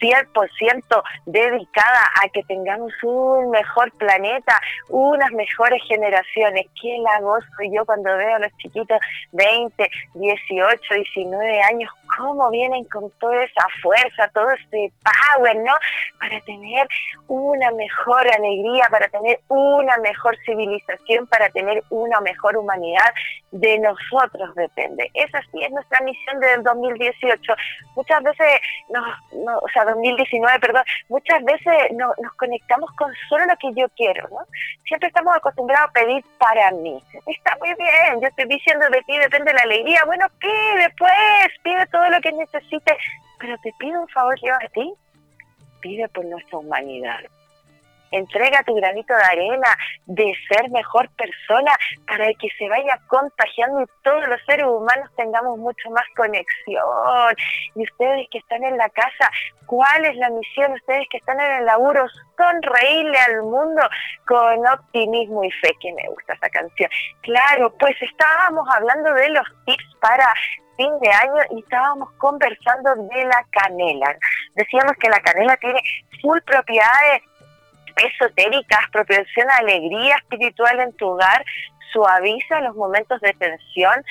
100% 0.00 1.02
dedicada 1.26 2.10
a 2.22 2.28
que 2.28 2.42
tengamos 2.44 2.92
un 3.02 3.50
mejor 3.50 3.90
planeta, 3.92 4.60
unas 4.88 5.30
mejores 5.32 5.82
generaciones. 5.86 6.66
Qué 6.80 6.98
la 6.98 7.20
gozo 7.20 7.46
yo 7.72 7.84
cuando 7.84 8.16
veo 8.16 8.36
a 8.36 8.38
los 8.40 8.52
chiquitos 8.58 8.98
20, 9.32 9.90
18, 10.14 10.94
19 10.94 11.62
años, 11.62 11.90
cómo 12.16 12.50
vienen 12.50 12.84
con 12.84 13.10
toda 13.18 13.44
esa 13.44 13.66
fuerza, 13.82 14.28
todo 14.32 14.50
ese 14.50 14.92
power, 15.02 15.56
¿no? 15.56 15.72
Para 16.18 16.40
tener 16.42 16.88
una 17.28 17.70
mejor 17.72 18.26
alegría, 18.28 18.88
para 18.90 19.08
tener 19.08 19.40
una 19.48 19.96
mejor 19.98 20.36
civilización, 20.44 21.26
para 21.26 21.48
tener 21.50 21.82
una 21.90 22.20
mejor 22.20 22.56
humanidad. 22.56 23.12
De 23.52 23.78
nosotros 23.78 24.54
depende. 24.54 25.10
Esa 25.14 25.40
sí 25.50 25.62
es 25.62 25.70
nuestra 25.70 26.00
misión 26.00 26.40
del 26.40 26.62
2018. 26.62 27.54
Muchas 27.94 28.22
veces, 28.22 28.60
no, 28.90 29.00
no, 29.44 29.58
o 29.58 29.68
sea, 29.72 29.84
2019, 29.86 30.58
perdón, 30.60 30.82
muchas 31.08 31.42
veces 31.42 31.74
no, 31.92 32.12
nos 32.22 32.34
conectamos 32.34 32.90
con 32.96 33.12
solo 33.28 33.46
lo 33.46 33.56
que 33.56 33.72
yo 33.74 33.88
quiero, 33.96 34.28
¿no? 34.28 34.38
Siempre 34.86 35.08
estamos 35.08 35.34
acostumbrados 35.36 35.88
a 35.88 35.92
pedir 35.92 36.24
para 36.38 36.70
mí. 36.72 37.02
Está 37.26 37.56
muy 37.58 37.72
bien, 37.74 38.20
yo 38.20 38.28
estoy 38.28 38.46
diciendo 38.46 38.86
de 38.90 39.02
ti 39.02 39.16
depende 39.18 39.54
la 39.54 39.62
alegría. 39.62 40.02
Bueno, 40.04 40.26
pide 40.38 40.90
pues, 40.98 41.48
pide 41.62 41.86
todo 41.86 42.05
lo 42.10 42.20
que 42.20 42.32
necesites, 42.32 42.96
pero 43.38 43.56
te 43.58 43.72
pido 43.78 44.00
un 44.00 44.08
favor 44.08 44.38
yo 44.42 44.54
a 44.54 44.68
ti, 44.68 44.92
pide 45.80 46.08
por 46.08 46.24
nuestra 46.24 46.58
humanidad 46.58 47.20
entrega 48.10 48.62
tu 48.62 48.74
granito 48.74 49.14
de 49.14 49.22
arena 49.22 49.76
de 50.06 50.32
ser 50.48 50.70
mejor 50.70 51.08
persona 51.10 51.72
para 52.06 52.26
que 52.34 52.48
se 52.58 52.68
vaya 52.68 52.98
contagiando 53.08 53.82
y 53.82 53.86
todos 54.02 54.26
los 54.28 54.40
seres 54.46 54.66
humanos 54.66 55.10
tengamos 55.16 55.58
mucho 55.58 55.90
más 55.90 56.04
conexión. 56.16 57.36
Y 57.74 57.82
ustedes 57.84 58.26
que 58.30 58.38
están 58.38 58.64
en 58.64 58.76
la 58.76 58.88
casa, 58.90 59.30
¿cuál 59.66 60.04
es 60.04 60.16
la 60.16 60.30
misión? 60.30 60.72
Ustedes 60.72 61.06
que 61.10 61.18
están 61.18 61.40
en 61.40 61.52
el 61.58 61.66
laburo, 61.66 62.06
sonreírle 62.36 63.18
al 63.18 63.42
mundo 63.42 63.82
con 64.26 64.66
optimismo 64.66 65.44
y 65.44 65.50
fe, 65.52 65.72
que 65.80 65.92
me 65.92 66.08
gusta 66.08 66.34
esa 66.34 66.48
canción. 66.50 66.90
Claro, 67.22 67.72
pues 67.78 67.96
estábamos 68.00 68.68
hablando 68.74 69.12
de 69.14 69.30
los 69.30 69.46
tips 69.64 69.96
para 70.00 70.32
fin 70.76 70.92
de 71.00 71.10
año 71.10 71.42
y 71.50 71.60
estábamos 71.60 72.10
conversando 72.18 72.94
de 72.94 73.24
la 73.24 73.44
canela. 73.50 74.16
Decíamos 74.54 74.92
que 75.00 75.08
la 75.08 75.20
canela 75.20 75.56
tiene 75.56 75.80
full 76.20 76.38
propiedades 76.44 77.22
esotéricas, 77.96 78.80
proporciona 78.92 79.56
alegría 79.56 80.16
espiritual 80.16 80.80
en 80.80 80.92
tu 80.94 81.06
hogar, 81.06 81.44
suaviza 81.92 82.60
los 82.60 82.76
momentos 82.76 83.20
de 83.20 83.32
tensión, 83.34 84.04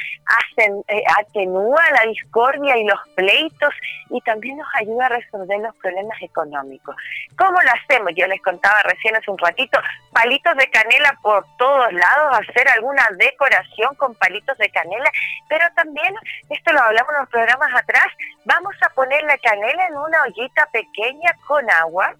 eh, 0.57 1.03
atenúa 1.17 1.83
la 1.91 2.09
discordia 2.09 2.77
y 2.77 2.85
los 2.85 2.99
pleitos 3.15 3.73
y 4.09 4.21
también 4.21 4.57
nos 4.57 4.67
ayuda 4.75 5.05
a 5.05 5.09
resolver 5.09 5.59
los 5.59 5.75
problemas 5.75 6.19
económicos. 6.21 6.95
¿Cómo 7.37 7.51
lo 7.61 7.71
hacemos? 7.71 8.13
Yo 8.15 8.25
les 8.27 8.41
contaba 8.41 8.81
recién 8.83 9.15
hace 9.15 9.29
un 9.29 9.37
ratito, 9.37 9.79
palitos 10.13 10.55
de 10.57 10.69
canela 10.69 11.17
por 11.21 11.45
todos 11.57 11.91
lados, 11.93 12.39
hacer 12.39 12.67
alguna 12.69 13.07
decoración 13.17 13.93
con 13.95 14.15
palitos 14.15 14.57
de 14.57 14.69
canela, 14.69 15.11
pero 15.49 15.65
también, 15.75 16.15
esto 16.49 16.73
lo 16.73 16.81
hablamos 16.81 17.11
en 17.13 17.19
los 17.21 17.29
programas 17.29 17.69
atrás, 17.75 18.07
vamos 18.45 18.73
a 18.81 18.89
poner 18.93 19.23
la 19.23 19.37
canela 19.37 19.87
en 19.87 19.97
una 19.97 20.23
ollita 20.23 20.67
pequeña 20.71 21.35
con 21.45 21.69
agua 21.69 22.15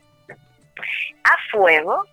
a 1.24 1.36
fuego 1.52 2.04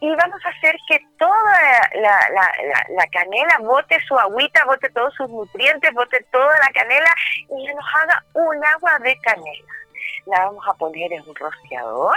y 0.00 0.08
vamos 0.16 0.40
a 0.44 0.48
hacer 0.48 0.76
que 0.88 0.98
toda 1.18 1.90
la, 1.94 3.06
canela 3.12 3.58
bote 3.60 4.00
su 4.06 4.18
agüita, 4.18 4.64
bote 4.64 4.88
todos 4.90 5.14
sus 5.14 5.28
nutrientes, 5.28 5.92
bote 5.92 6.24
toda 6.32 6.58
la 6.58 6.70
canela 6.72 7.14
y 7.50 7.66
nos 7.66 7.84
haga 7.94 8.24
un 8.32 8.64
agua 8.64 8.98
de 9.00 9.16
canela 9.18 9.79
la 10.26 10.46
vamos 10.46 10.64
a 10.66 10.74
poner 10.74 11.12
en 11.12 11.28
un 11.28 11.34
rociador 11.34 12.16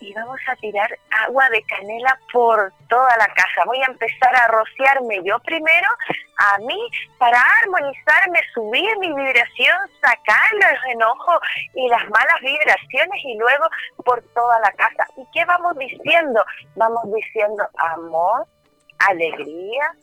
y 0.00 0.12
vamos 0.14 0.38
a 0.48 0.56
tirar 0.56 0.98
agua 1.26 1.48
de 1.50 1.62
canela 1.62 2.18
por 2.32 2.72
toda 2.88 3.16
la 3.16 3.26
casa. 3.28 3.64
Voy 3.66 3.80
a 3.82 3.86
empezar 3.86 4.34
a 4.34 4.48
rociarme 4.48 5.22
yo 5.24 5.38
primero 5.40 5.88
a 6.36 6.58
mí 6.58 6.90
para 7.18 7.40
armonizarme, 7.62 8.40
subir 8.52 8.98
mi 8.98 9.08
vibración, 9.08 9.76
sacar 10.00 10.52
los 10.52 10.92
enojos 10.92 11.38
y 11.74 11.88
las 11.88 12.08
malas 12.10 12.40
vibraciones 12.40 13.24
y 13.24 13.36
luego 13.38 13.66
por 14.04 14.22
toda 14.34 14.58
la 14.60 14.72
casa. 14.72 15.06
¿Y 15.16 15.26
qué 15.32 15.44
vamos 15.44 15.76
diciendo? 15.78 16.44
Vamos 16.76 17.04
diciendo 17.12 17.64
amor, 17.78 18.46
alegría, 18.98 19.94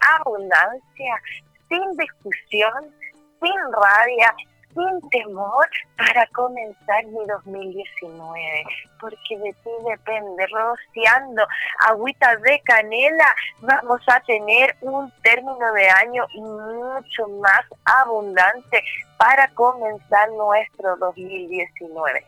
abundancia, 0.00 1.22
sin 1.68 1.96
discusión, 1.96 2.94
sin 3.40 3.72
rabia, 3.72 4.34
sin 4.76 5.10
temor 5.10 5.66
para 5.96 6.26
comenzar 6.28 7.04
mi 7.06 7.24
2019, 7.26 8.64
porque 9.00 9.38
de 9.38 9.52
ti 9.52 9.70
depende, 9.88 10.46
rociando 10.46 11.46
agüita 11.88 12.36
de 12.36 12.60
canela, 12.64 13.34
vamos 13.60 14.00
a 14.08 14.20
tener 14.20 14.76
un 14.82 15.10
término 15.22 15.72
de 15.72 15.88
año 15.88 16.26
mucho 16.34 17.28
más 17.40 17.62
abundante 17.84 18.84
para 19.16 19.48
comenzar 19.48 20.30
nuestro 20.32 20.96
2019. 20.98 22.24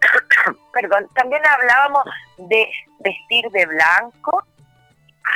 Perdón, 0.72 1.08
también 1.14 1.42
hablábamos 1.46 2.04
de 2.38 2.68
vestir 3.00 3.48
de 3.50 3.66
blanco, 3.66 4.42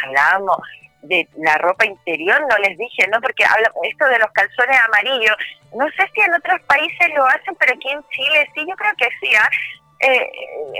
hablábamos 0.04 0.58
de 1.02 1.28
la 1.36 1.56
ropa 1.58 1.86
interior, 1.86 2.40
no 2.48 2.58
les 2.58 2.76
dije, 2.76 3.06
¿no? 3.08 3.20
Porque 3.20 3.44
habla, 3.44 3.70
esto 3.90 4.06
de 4.06 4.18
los 4.18 4.30
calzones 4.32 4.78
amarillos, 4.80 5.36
no 5.74 5.86
sé 5.90 6.08
si 6.14 6.20
en 6.20 6.34
otros 6.34 6.60
países 6.62 7.08
lo 7.14 7.26
hacen, 7.26 7.54
pero 7.58 7.74
aquí 7.74 7.90
en 7.90 8.02
Chile 8.10 8.50
sí, 8.54 8.66
yo 8.68 8.76
creo 8.76 8.92
que 8.96 9.08
sí, 9.20 9.34
¿ah? 9.36 9.48
eh, 10.00 10.30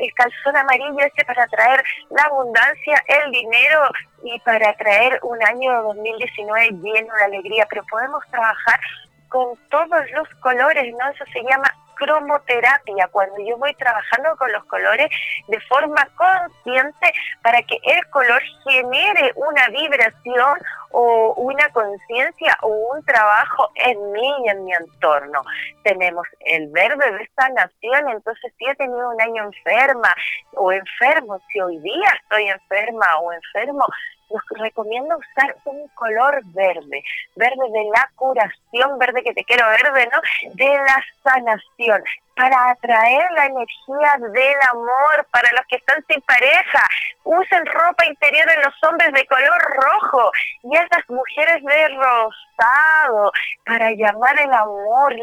el 0.02 0.14
calzón 0.14 0.56
amarillo 0.56 1.00
este 1.00 1.24
para 1.24 1.46
traer 1.48 1.82
la 2.10 2.22
abundancia, 2.24 3.02
el 3.06 3.30
dinero 3.30 3.90
y 4.24 4.38
para 4.40 4.74
traer 4.76 5.18
un 5.22 5.42
año 5.44 5.82
2019 5.82 6.70
lleno 6.82 7.14
de 7.14 7.24
alegría, 7.24 7.66
pero 7.68 7.84
podemos 7.90 8.22
trabajar 8.30 8.80
con 9.28 9.56
todos 9.70 10.10
los 10.12 10.28
colores, 10.40 10.92
¿no? 10.98 11.08
Eso 11.10 11.24
se 11.32 11.42
llama 11.42 11.72
cromoterapia, 12.00 13.08
cuando 13.12 13.36
yo 13.46 13.56
voy 13.58 13.74
trabajando 13.74 14.36
con 14.36 14.50
los 14.52 14.64
colores 14.64 15.08
de 15.46 15.60
forma 15.60 16.08
consciente 16.16 17.12
para 17.42 17.62
que 17.62 17.78
el 17.84 18.08
color 18.08 18.42
genere 18.64 19.32
una 19.36 19.68
vibración 19.68 20.58
o 20.92 21.34
una 21.34 21.68
conciencia 21.68 22.56
o 22.62 22.68
un 22.94 23.04
trabajo 23.04 23.70
en 23.74 24.12
mí 24.12 24.34
y 24.44 24.48
en 24.48 24.64
mi 24.64 24.72
entorno. 24.72 25.42
Tenemos 25.84 26.26
el 26.40 26.68
verde 26.68 27.12
de 27.12 27.22
esta 27.22 27.48
nación, 27.50 28.08
entonces 28.08 28.52
si 28.58 28.66
he 28.66 28.74
tenido 28.74 29.10
un 29.10 29.20
año 29.20 29.44
enferma 29.44 30.14
o 30.54 30.72
enfermo, 30.72 31.40
si 31.52 31.60
hoy 31.60 31.78
día 31.80 32.18
estoy 32.22 32.48
enferma 32.48 33.18
o 33.20 33.32
enfermo, 33.32 33.86
los 34.30 34.42
recomiendo 34.60 35.16
usar 35.16 35.56
un 35.64 35.88
color 35.88 36.40
verde, 36.46 37.02
verde 37.36 37.70
de 37.72 37.84
la 37.94 38.10
curación, 38.14 38.98
verde 38.98 39.22
que 39.22 39.34
te 39.34 39.44
quiero 39.44 39.66
verde, 39.66 40.08
¿no? 40.12 40.20
De 40.54 40.68
la 40.68 41.04
sanación, 41.22 42.02
para 42.40 42.70
atraer 42.70 43.30
la 43.32 43.46
energía 43.46 44.16
del 44.18 44.56
amor 44.70 45.26
para 45.30 45.50
los 45.52 45.66
que 45.68 45.76
están 45.76 46.04
sin 46.08 46.20
pareja. 46.22 46.86
Usen 47.24 47.66
ropa 47.66 48.06
interior 48.06 48.48
en 48.50 48.62
los 48.62 48.74
hombres 48.84 49.12
de 49.12 49.26
color 49.26 49.60
rojo 49.76 50.32
y 50.62 50.76
a 50.76 50.88
las 50.90 51.10
mujeres 51.10 51.62
de 51.62 51.88
rosado 51.88 53.32
para 53.66 53.90
llamar 53.92 54.40
el 54.40 54.52
amor. 54.52 55.14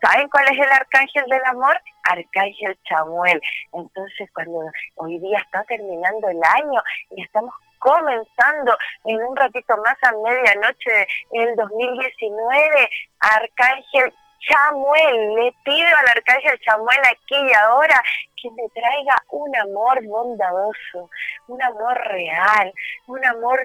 ¿Saben 0.00 0.28
cuál 0.28 0.44
es 0.52 0.58
el 0.58 0.70
arcángel 0.70 1.24
del 1.28 1.44
amor? 1.46 1.80
Arcángel 2.04 2.78
Chamuel. 2.84 3.40
Entonces, 3.72 4.30
cuando 4.32 4.70
hoy 4.96 5.18
día 5.18 5.38
está 5.38 5.64
terminando 5.64 6.28
el 6.28 6.40
año 6.44 6.80
y 7.10 7.22
estamos 7.22 7.52
comenzando 7.86 8.76
en 9.04 9.22
un 9.22 9.36
ratito 9.36 9.76
más 9.76 9.96
a 10.02 10.10
medianoche 10.10 11.06
el 11.30 11.54
2019, 11.54 12.90
Arcángel 13.20 14.12
Chamuel, 14.40 15.34
le 15.36 15.54
pido 15.64 15.86
al 15.86 16.08
Arcángel 16.08 16.58
Chamuel 16.64 16.98
aquí 17.04 17.36
y 17.36 17.52
ahora 17.54 18.02
que 18.42 18.50
me 18.50 18.68
traiga 18.70 19.16
un 19.30 19.54
amor 19.54 20.04
bondadoso, 20.04 21.10
un 21.46 21.62
amor 21.62 21.96
real, 22.08 22.72
un 23.06 23.24
amor 23.24 23.64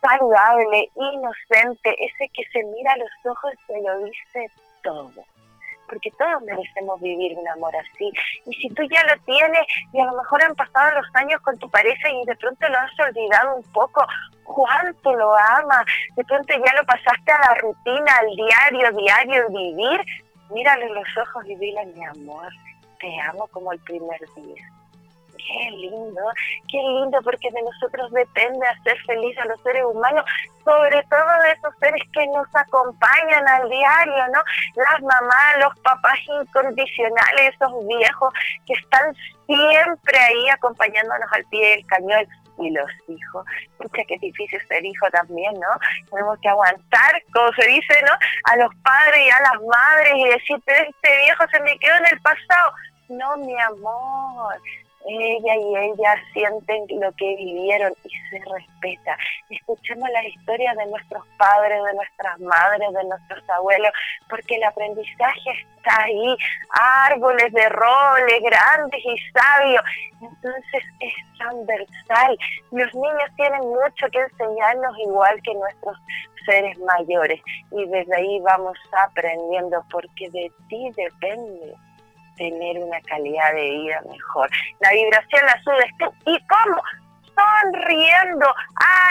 saludable, 0.00 0.90
inocente, 0.96 1.94
ese 2.04 2.28
que 2.34 2.42
se 2.52 2.64
mira 2.64 2.92
a 2.94 2.96
los 2.96 3.10
ojos 3.24 3.52
y 3.68 3.86
lo 3.86 3.98
dice 3.98 4.50
todo 4.82 5.24
porque 5.90 6.10
todos 6.12 6.40
merecemos 6.42 7.00
vivir 7.00 7.36
un 7.36 7.46
amor 7.48 7.74
así. 7.76 8.10
Y 8.46 8.54
si 8.54 8.70
tú 8.70 8.82
ya 8.84 9.02
lo 9.04 9.20
tienes 9.24 9.66
y 9.92 10.00
a 10.00 10.04
lo 10.06 10.16
mejor 10.16 10.42
han 10.42 10.54
pasado 10.54 11.00
los 11.00 11.06
años 11.14 11.40
con 11.42 11.58
tu 11.58 11.68
pareja 11.68 12.08
y 12.08 12.24
de 12.24 12.36
pronto 12.36 12.68
lo 12.68 12.78
has 12.78 13.00
olvidado 13.00 13.56
un 13.56 13.64
poco, 13.72 14.06
cuánto 14.44 15.12
lo 15.14 15.36
amas, 15.36 15.84
de 16.16 16.24
pronto 16.24 16.54
ya 16.54 16.72
lo 16.74 16.86
pasaste 16.86 17.32
a 17.32 17.40
la 17.40 17.54
rutina, 17.56 18.16
al 18.20 18.36
diario, 18.36 18.96
diario 18.96 19.48
vivir, 19.50 20.00
mírale 20.50 20.88
los 20.90 21.08
ojos 21.18 21.44
y 21.46 21.56
dile, 21.56 21.84
mi 21.86 22.04
amor, 22.04 22.48
te 23.00 23.20
amo 23.22 23.48
como 23.48 23.72
el 23.72 23.80
primer 23.80 24.20
día. 24.36 24.79
Qué 25.46 25.70
lindo, 25.70 26.22
qué 26.70 26.78
lindo, 26.78 27.18
porque 27.22 27.50
de 27.50 27.62
nosotros 27.62 28.10
depende 28.12 28.66
hacer 28.66 28.98
feliz 29.06 29.36
a 29.38 29.46
los 29.46 29.60
seres 29.62 29.84
humanos, 29.84 30.24
sobre 30.64 31.02
todo 31.04 31.42
de 31.42 31.52
esos 31.52 31.74
seres 31.80 32.02
que 32.12 32.26
nos 32.28 32.46
acompañan 32.54 33.48
al 33.48 33.68
diario, 33.68 34.28
¿no? 34.32 34.40
Las 34.76 35.00
mamás, 35.00 35.58
los 35.60 35.78
papás 35.80 36.18
incondicionales, 36.42 37.54
esos 37.54 37.86
viejos 37.86 38.32
que 38.66 38.74
están 38.74 39.14
siempre 39.46 40.18
ahí 40.18 40.48
acompañándonos 40.50 41.32
al 41.32 41.44
pie 41.46 41.76
del 41.76 41.86
cañón 41.86 42.26
y 42.58 42.70
los 42.70 42.90
hijos. 43.08 43.44
Pucha, 43.78 44.02
qué 44.06 44.18
difícil 44.18 44.60
ser 44.68 44.84
hijo 44.84 45.10
también, 45.10 45.54
¿no? 45.54 45.68
Tenemos 46.10 46.38
que 46.40 46.48
aguantar, 46.48 47.22
como 47.32 47.52
se 47.52 47.66
dice, 47.66 48.02
¿no? 48.06 48.12
A 48.52 48.56
los 48.56 48.74
padres 48.82 49.26
y 49.26 49.30
a 49.30 49.40
las 49.40 49.62
madres 49.62 50.12
y 50.16 50.24
decir, 50.28 50.62
este 50.66 51.16
viejo 51.24 51.44
se 51.50 51.60
me 51.60 51.78
quedó 51.78 51.96
en 51.96 52.06
el 52.06 52.20
pasado. 52.20 52.72
No, 53.08 53.36
mi 53.38 53.58
amor, 53.60 54.60
ella 55.06 55.56
y 55.56 55.76
ella 55.76 56.14
sienten 56.32 57.00
lo 57.00 57.12
que 57.12 57.36
vivieron 57.36 57.92
y 58.04 58.10
se 58.30 58.38
respeta. 58.38 59.16
Escuchemos 59.48 60.08
las 60.10 60.24
historias 60.24 60.76
de 60.76 60.86
nuestros 60.86 61.26
padres, 61.38 61.82
de 61.82 61.94
nuestras 61.94 62.40
madres, 62.40 62.92
de 62.92 63.04
nuestros 63.04 63.50
abuelos, 63.50 63.90
porque 64.28 64.56
el 64.56 64.64
aprendizaje 64.64 65.50
está 65.76 66.02
ahí, 66.02 66.36
árboles 67.08 67.52
de 67.52 67.68
roble 67.68 68.40
grandes 68.40 69.00
y 69.04 69.16
sabios. 69.32 69.82
Entonces 70.20 70.84
es 71.00 71.14
transversal. 71.38 72.38
Los 72.70 72.94
niños 72.94 73.30
tienen 73.36 73.60
mucho 73.60 74.06
que 74.12 74.20
enseñarnos 74.20 74.98
igual 74.98 75.40
que 75.42 75.54
nuestros 75.54 75.96
seres 76.44 76.78
mayores 76.78 77.40
y 77.70 77.86
desde 77.86 78.16
ahí 78.16 78.40
vamos 78.40 78.78
aprendiendo 79.06 79.84
porque 79.90 80.30
de 80.30 80.50
ti 80.68 80.90
depende 80.96 81.74
tener 82.40 82.78
una 82.78 82.98
calidad 83.02 83.52
de 83.52 83.70
vida 83.70 84.00
mejor. 84.10 84.50
La 84.80 84.90
vibración 84.92 85.44
la 85.44 85.62
subes 85.62 85.92
tú. 85.98 86.06
¿Y 86.24 86.38
cómo? 86.46 86.82
Sonriendo, 87.40 88.46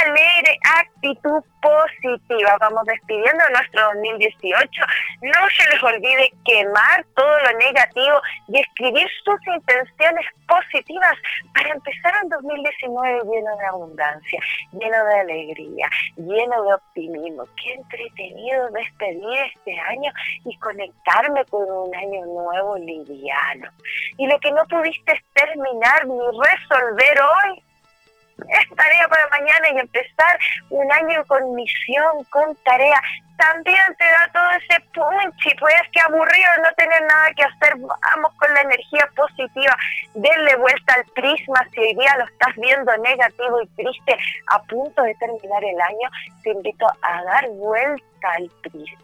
alegre, 0.06 0.58
actitud 0.64 1.44
positiva. 1.62 2.58
Vamos 2.60 2.86
despidiendo 2.86 3.44
nuestro 3.52 3.84
2018. 3.94 4.82
No 5.22 5.50
se 5.56 5.70
les 5.70 5.84
olvide 5.84 6.32
quemar 6.46 7.06
todo 7.16 7.40
lo 7.40 7.58
negativo 7.58 8.22
y 8.48 8.60
escribir 8.60 9.08
sus 9.24 9.40
intenciones 9.48 10.26
positivas 10.48 11.16
para 11.54 11.70
empezar 11.70 12.14
un 12.24 12.30
2019 12.30 13.22
lleno 13.26 13.58
de 13.58 13.66
abundancia, 13.66 14.40
lleno 14.72 15.06
de 15.06 15.20
alegría, 15.20 15.90
lleno 16.18 16.64
de 16.64 16.74
optimismo. 16.74 17.44
Qué 17.62 17.74
entretenido 17.74 18.70
despedir 18.72 19.40
este 19.56 19.80
año 19.80 20.12
y 20.46 20.58
conectarme 20.60 21.46
con 21.46 21.70
un 21.70 21.96
año 21.96 22.26
nuevo 22.26 22.78
liviano. 22.78 23.70
Y 24.18 24.28
lo 24.28 24.40
que 24.40 24.52
no 24.52 24.64
pudiste 24.66 25.22
terminar 25.34 26.08
ni 26.08 26.20
resolver 26.20 27.22
hoy, 27.22 27.64
es 28.48 28.76
tarea 28.76 29.08
para 29.08 29.28
mañana 29.30 29.70
y 29.74 29.80
empezar 29.80 30.40
un 30.70 30.92
año 30.92 31.26
con 31.26 31.56
misión, 31.56 32.24
con 32.30 32.56
tarea. 32.64 33.02
También 33.38 33.80
te 33.98 34.04
da 34.04 34.30
todo 34.34 34.52
ese 34.52 34.82
punch 34.94 35.46
y 35.46 35.56
pues 35.56 35.74
que 35.94 36.02
aburrido 36.02 36.50
no 36.62 36.74
tener 36.76 37.02
nada 37.04 37.32
que 37.36 37.44
hacer. 37.44 37.76
Vamos 37.78 38.34
con 38.38 38.54
la 38.54 38.62
energía 38.62 39.08
positiva, 39.16 39.76
denle 40.14 40.56
vuelta 40.58 40.96
al 40.96 41.06
prisma. 41.14 41.66
Si 41.74 41.80
hoy 41.80 41.96
día 41.96 42.18
lo 42.18 42.26
estás 42.26 42.56
viendo 42.58 42.98
negativo 42.98 43.62
y 43.62 43.68
triste, 43.68 44.18
a 44.48 44.62
punto 44.64 45.02
de 45.04 45.16
terminar 45.16 45.64
el 45.64 45.80
año, 45.82 46.10
te 46.44 46.52
invito 46.52 46.86
a 47.02 47.24
dar 47.24 47.48
vuelta 47.50 48.32
al 48.36 48.50
prisma 48.62 49.00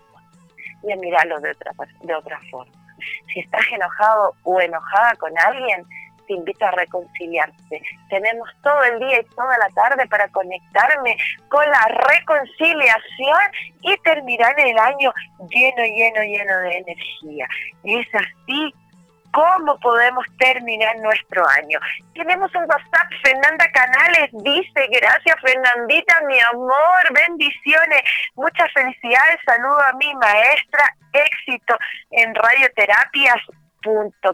y 0.83 0.91
a 0.91 0.95
mirarlo 0.97 1.39
de 1.39 1.51
otra, 1.51 1.71
de 2.01 2.15
otra 2.15 2.39
forma. 2.51 2.73
Si 3.33 3.39
estás 3.39 3.65
enojado 3.71 4.33
o 4.43 4.59
enojada 4.59 5.15
con 5.15 5.31
alguien, 5.39 5.85
te 6.27 6.33
invito 6.33 6.65
a 6.65 6.71
reconciliarse. 6.71 7.81
Tenemos 8.09 8.49
todo 8.63 8.83
el 8.83 8.99
día 8.99 9.21
y 9.21 9.35
toda 9.35 9.57
la 9.57 9.69
tarde 9.69 10.07
para 10.07 10.27
conectarme 10.29 11.17
con 11.49 11.65
la 11.65 11.85
reconciliación 12.09 13.51
y 13.81 13.97
terminar 13.97 14.53
el 14.59 14.77
año 14.77 15.13
lleno, 15.49 15.83
lleno, 15.83 16.23
lleno 16.23 16.59
de 16.59 16.77
energía. 16.77 17.47
Es 17.83 18.07
así 18.13 18.73
cómo 19.35 19.77
podemos 19.79 20.25
terminar 20.39 20.97
nuestro 20.99 21.45
año. 21.49 21.77
Tenemos 22.13 22.53
un 22.55 22.61
WhatsApp, 22.61 23.11
Fernanda 23.21 23.69
Canales 23.73 24.29
dice, 24.31 24.87
gracias 24.89 25.35
Fernandita, 25.41 26.21
mi 26.27 26.39
amor, 26.39 27.03
bendiciones, 27.13 28.01
muchas 28.35 28.71
felicidades, 28.73 29.37
saludo 29.45 29.81
a 29.81 29.93
mi 29.93 30.13
maestra, 30.15 30.95
éxito 31.11 31.77
en 32.11 32.33
radioterapias 32.33 33.41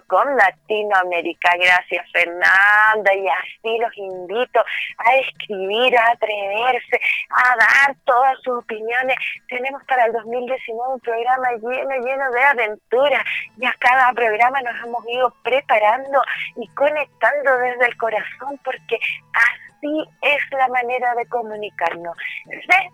com 0.07 0.23
Latinoamérica. 0.35 1.51
Gracias 1.57 2.11
Fernanda 2.11 3.13
y 3.13 3.27
así 3.27 3.77
los 3.79 3.97
invito 3.97 4.59
a 4.97 5.15
escribir, 5.15 5.97
a 5.97 6.11
atreverse, 6.11 6.99
a 7.29 7.55
dar 7.55 7.95
todas 8.05 8.37
sus 8.43 8.59
opiniones. 8.59 9.17
Tenemos 9.47 9.83
para 9.85 10.05
el 10.05 10.13
2019 10.13 10.93
un 10.93 10.99
programa 10.99 11.51
lleno, 11.53 12.05
lleno 12.05 12.31
de 12.31 12.43
aventuras 12.43 13.23
y 13.57 13.65
a 13.65 13.73
cada 13.79 14.13
programa 14.13 14.61
nos 14.61 14.83
hemos 14.85 15.07
ido 15.07 15.33
preparando 15.43 16.21
y 16.55 16.67
conectando 16.69 17.57
desde 17.57 17.87
el 17.87 17.97
corazón 17.97 18.59
porque 18.63 18.97
así 19.33 20.09
es 20.21 20.41
la 20.51 20.67
manera 20.69 21.15
de 21.15 21.25
comunicarnos. 21.27 22.15
Sé 22.45 22.91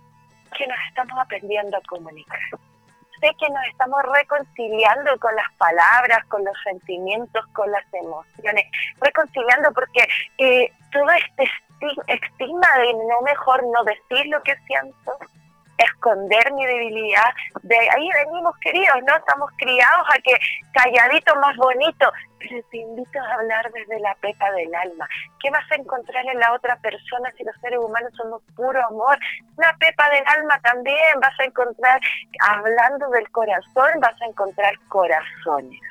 que 0.58 0.68
nos 0.68 0.78
estamos 0.90 1.18
aprendiendo 1.20 1.78
a 1.78 1.82
comunicar 1.82 2.40
sé 3.20 3.36
que 3.40 3.50
nos 3.50 3.66
estamos 3.70 4.00
reconciliando 4.14 5.18
con 5.20 5.36
las 5.36 5.52
palabras, 5.58 6.26
con 6.28 6.44
los 6.44 6.56
sentimientos, 6.64 7.46
con 7.54 7.72
las 7.72 7.84
emociones, 7.94 8.66
reconciliando 9.02 9.72
porque 9.74 10.08
eh, 10.38 10.72
todo 10.92 11.10
este 11.12 11.50
estigma 12.08 12.68
de 12.80 12.94
no 12.94 13.22
mejor 13.22 13.64
no 13.64 13.84
decir 13.84 14.26
lo 14.28 14.42
que 14.42 14.56
siento, 14.66 15.18
esconder 15.78 16.52
mi 16.54 16.66
debilidad. 16.66 17.34
De 17.64 17.78
ahí 17.78 18.10
venimos 18.26 18.56
queridos, 18.60 18.98
¿no? 19.08 19.16
Estamos 19.16 19.52
criados 19.58 20.08
a 20.10 20.20
que 20.22 20.38
calladito 20.74 21.36
más 21.36 21.56
bonito, 21.58 22.12
pero 22.40 22.62
te 22.72 22.78
invito 22.78 23.20
a 23.20 23.34
hablar 23.34 23.72
desde 23.72 24.00
la 24.00 24.16
pepa 24.16 24.52
del 24.52 24.74
alma. 24.74 25.08
¿Qué 25.40 25.50
vas 25.50 25.70
a 25.72 25.76
encontrar 25.76 26.26
en 26.26 26.40
la 26.40 26.54
otra 26.54 26.76
persona 26.78 27.32
si 27.38 27.44
los 27.44 27.56
seres 27.62 27.80
humanos 27.80 28.12
somos 28.16 28.42
puro 28.56 28.84
amor? 28.86 29.18
Una 29.58 29.76
pepa 29.78 30.10
del 30.10 30.24
alma 30.28 30.60
también 30.62 31.20
vas 31.22 31.40
a 31.40 31.46
encontrar, 31.46 32.00
hablando 32.40 33.10
del 33.10 33.30
corazón, 33.32 34.00
vas 34.00 34.22
a 34.22 34.26
encontrar 34.26 34.74
corazones 34.88 35.82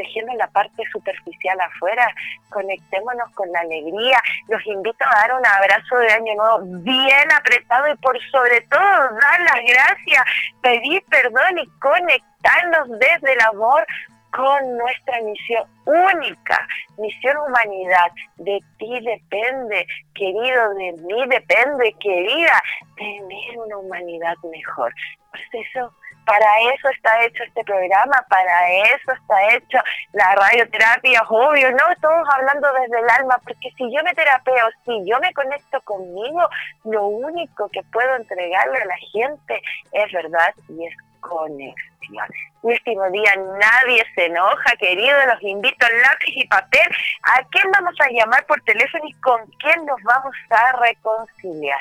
dejemos 0.00 0.34
la 0.36 0.48
parte 0.48 0.82
superficial 0.92 1.60
afuera, 1.60 2.06
conectémonos 2.50 3.30
con 3.34 3.50
la 3.52 3.60
alegría. 3.60 4.20
Los 4.48 4.64
invito 4.66 5.04
a 5.04 5.20
dar 5.20 5.34
un 5.34 5.46
abrazo 5.46 5.96
de 5.98 6.12
año 6.12 6.34
nuevo 6.34 6.58
bien 6.82 7.32
apretado 7.32 7.92
y 7.92 7.96
por 7.96 8.18
sobre 8.30 8.60
todo 8.62 8.80
dar 8.80 9.40
las 9.40 9.60
gracias, 9.66 10.24
pedir 10.62 11.02
perdón 11.10 11.58
y 11.58 11.66
conectarnos 11.78 12.88
desde 12.98 13.32
el 13.32 13.40
amor 13.42 13.86
con 14.32 14.76
nuestra 14.78 15.20
misión 15.22 15.64
única, 15.84 16.66
misión 16.98 17.36
humanidad. 17.48 18.10
De 18.36 18.60
ti 18.78 19.00
depende, 19.00 19.86
querido, 20.14 20.74
de 20.74 20.92
mí 20.92 21.26
depende, 21.28 21.94
querida, 22.00 22.62
tener 22.96 23.58
una 23.58 23.76
humanidad 23.78 24.36
mejor. 24.50 24.94
Por 25.30 25.40
eso 25.60 25.92
para 26.30 26.60
eso 26.60 26.88
está 26.90 27.24
hecho 27.24 27.42
este 27.42 27.64
programa, 27.64 28.24
para 28.28 28.70
eso 28.94 29.10
está 29.10 29.52
hecho 29.52 29.78
la 30.12 30.32
radioterapia, 30.36 31.22
obvio, 31.28 31.72
no 31.72 31.84
todos 32.00 32.28
hablando 32.32 32.68
desde 32.72 33.00
el 33.00 33.10
alma, 33.10 33.36
porque 33.42 33.68
si 33.76 33.92
yo 33.92 34.00
me 34.04 34.14
terapeo, 34.14 34.68
si 34.84 34.92
yo 35.10 35.18
me 35.18 35.34
conecto 35.34 35.80
conmigo, 35.80 36.48
lo 36.84 37.06
único 37.06 37.68
que 37.70 37.82
puedo 37.92 38.14
entregarle 38.14 38.78
a 38.78 38.84
la 38.84 38.96
gente 39.12 39.60
es 39.90 40.12
verdad 40.12 40.54
y 40.68 40.86
es 40.86 40.94
conexión. 41.18 42.28
Último 42.62 43.10
día, 43.10 43.34
nadie 43.58 44.04
se 44.14 44.26
enoja, 44.26 44.76
querido, 44.78 45.16
los 45.26 45.42
invito 45.42 45.84
a 45.84 46.10
lápiz 46.10 46.32
y 46.36 46.46
papel. 46.46 46.94
¿A 47.24 47.42
quién 47.50 47.68
vamos 47.72 47.94
a 48.00 48.08
llamar 48.08 48.46
por 48.46 48.60
teléfono 48.62 49.02
y 49.04 49.14
con 49.14 49.44
quién 49.58 49.84
nos 49.84 50.00
vamos 50.04 50.36
a 50.50 50.78
reconciliar? 50.78 51.80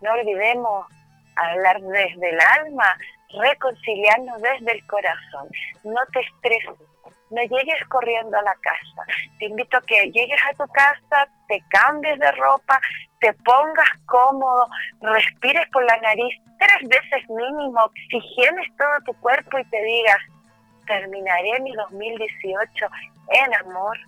No 0.00 0.12
olvidemos 0.12 0.86
hablar 1.36 1.80
desde 1.80 2.30
el 2.30 2.40
alma, 2.40 2.96
reconciliarnos 3.40 4.40
desde 4.42 4.72
el 4.72 4.86
corazón. 4.86 5.48
No 5.84 6.00
te 6.12 6.20
estreses, 6.20 6.78
no 7.30 7.42
llegues 7.42 7.84
corriendo 7.88 8.36
a 8.36 8.42
la 8.42 8.54
casa. 8.54 9.12
Te 9.38 9.46
invito 9.46 9.76
a 9.76 9.82
que 9.82 10.10
llegues 10.10 10.40
a 10.50 10.54
tu 10.54 10.70
casa, 10.72 11.28
te 11.48 11.62
cambies 11.70 12.18
de 12.18 12.30
ropa, 12.32 12.80
te 13.20 13.32
pongas 13.44 13.88
cómodo, 14.06 14.68
respires 15.00 15.66
por 15.72 15.84
la 15.84 15.96
nariz 15.98 16.34
tres 16.58 16.88
veces 16.88 17.28
mínimo, 17.30 17.80
oxigenes 17.84 18.68
todo 18.76 19.12
tu 19.12 19.20
cuerpo 19.20 19.58
y 19.58 19.64
te 19.64 19.82
digas, 19.82 20.18
terminaré 20.86 21.60
mi 21.60 21.72
2018 21.72 22.86
en 23.30 23.54
amor, 23.54 23.98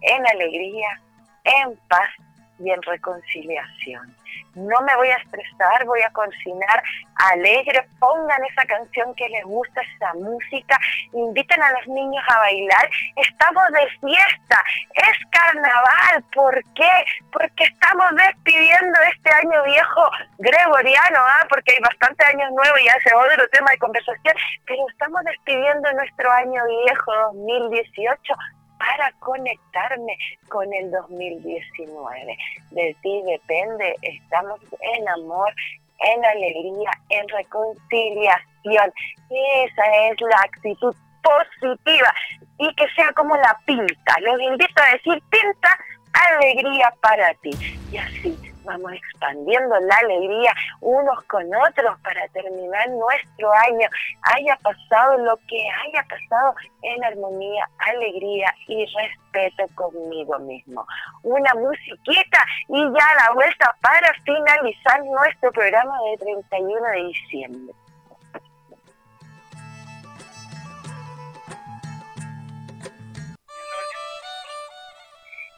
en 0.00 0.26
alegría, 0.26 1.00
en 1.44 1.76
paz 1.88 2.10
y 2.58 2.70
en 2.70 2.82
reconciliación. 2.82 4.16
No 4.54 4.80
me 4.82 4.96
voy 4.96 5.08
a 5.08 5.16
estresar, 5.16 5.84
voy 5.84 6.00
a 6.02 6.10
cocinar 6.10 6.82
alegre, 7.30 7.86
pongan 7.98 8.44
esa 8.44 8.64
canción 8.64 9.14
que 9.14 9.28
les 9.28 9.44
gusta, 9.44 9.80
esa 9.96 10.14
música, 10.14 10.78
inviten 11.12 11.62
a 11.62 11.70
los 11.72 11.86
niños 11.88 12.22
a 12.28 12.38
bailar, 12.38 12.90
estamos 13.16 13.64
de 13.72 13.88
fiesta, 14.00 14.64
es 14.94 15.18
carnaval, 15.30 16.24
¿por 16.34 16.62
qué? 16.74 16.90
Porque 17.32 17.64
estamos 17.64 18.06
despidiendo 18.16 18.98
este 19.14 19.30
año 19.30 19.62
viejo 19.64 20.10
gregoriano, 20.38 21.20
¿ah? 21.20 21.46
porque 21.48 21.72
hay 21.72 21.80
bastantes 21.80 22.26
años 22.26 22.50
nuevos 22.52 22.80
y 22.80 22.88
hace 22.88 23.14
otro 23.14 23.48
tema 23.48 23.70
de 23.70 23.78
conversación, 23.78 24.34
pero 24.66 24.88
estamos 24.90 25.22
despidiendo 25.24 25.92
nuestro 25.92 26.30
año 26.32 26.62
viejo 26.66 27.12
2018 27.32 28.34
para 28.82 29.12
conectarme 29.20 30.16
con 30.48 30.72
el 30.72 30.90
2019. 30.90 32.36
De 32.72 32.96
ti 33.00 33.22
depende, 33.24 33.94
estamos 34.02 34.60
en 34.80 35.08
amor, 35.08 35.54
en 36.00 36.24
alegría, 36.24 36.90
en 37.10 37.28
reconciliación. 37.28 38.92
Esa 39.30 39.84
es 40.08 40.20
la 40.20 40.36
actitud 40.44 40.94
positiva 41.22 42.12
y 42.58 42.74
que 42.74 42.86
sea 42.96 43.12
como 43.12 43.36
la 43.36 43.56
pinta. 43.64 44.16
Los 44.20 44.40
invito 44.40 44.82
a 44.82 44.92
decir 44.92 45.22
pinta 45.30 45.78
alegría 46.12 46.92
para 47.00 47.32
ti. 47.34 47.50
Y 47.92 47.96
así 47.96 48.51
vamos 48.64 48.92
expandiendo 48.92 49.78
la 49.80 49.96
alegría 49.96 50.52
unos 50.80 51.22
con 51.24 51.44
otros 51.54 51.98
para 52.00 52.26
terminar 52.28 52.88
nuestro 52.90 53.52
año, 53.52 53.88
haya 54.22 54.56
pasado 54.56 55.18
lo 55.18 55.36
que 55.48 55.68
haya 55.84 56.04
pasado 56.08 56.54
en 56.82 57.04
armonía, 57.04 57.68
alegría 57.78 58.54
y 58.66 58.86
respeto 58.86 59.64
conmigo 59.74 60.38
mismo. 60.40 60.86
Una 61.22 61.54
musiquita 61.54 62.44
y 62.68 62.82
ya 62.82 63.14
la 63.16 63.32
vuelta 63.34 63.74
para 63.80 64.12
finalizar 64.24 65.04
nuestro 65.04 65.52
programa 65.52 65.96
de 66.10 66.16
31 66.18 66.88
de 66.88 67.04
diciembre. 67.04 67.74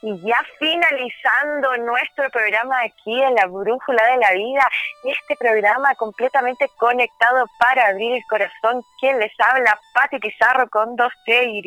Y 0.06 0.20
ya 0.20 0.36
finalizando 0.58 1.78
nuestro 1.78 2.28
programa 2.28 2.78
aquí 2.82 3.22
en 3.22 3.34
la 3.36 3.46
Brújula 3.46 4.04
de 4.12 4.18
la 4.18 4.32
Vida, 4.32 4.68
este 5.02 5.34
programa 5.36 5.94
completamente 5.94 6.68
conectado 6.76 7.46
para 7.58 7.86
abrir 7.86 8.12
el 8.12 8.22
corazón, 8.28 8.82
quien 9.00 9.18
les 9.18 9.32
habla, 9.38 9.80
Pati 9.94 10.18
Pizarro 10.18 10.68
con 10.68 10.94
dos 10.96 11.10
T 11.24 11.44
y 11.46 11.62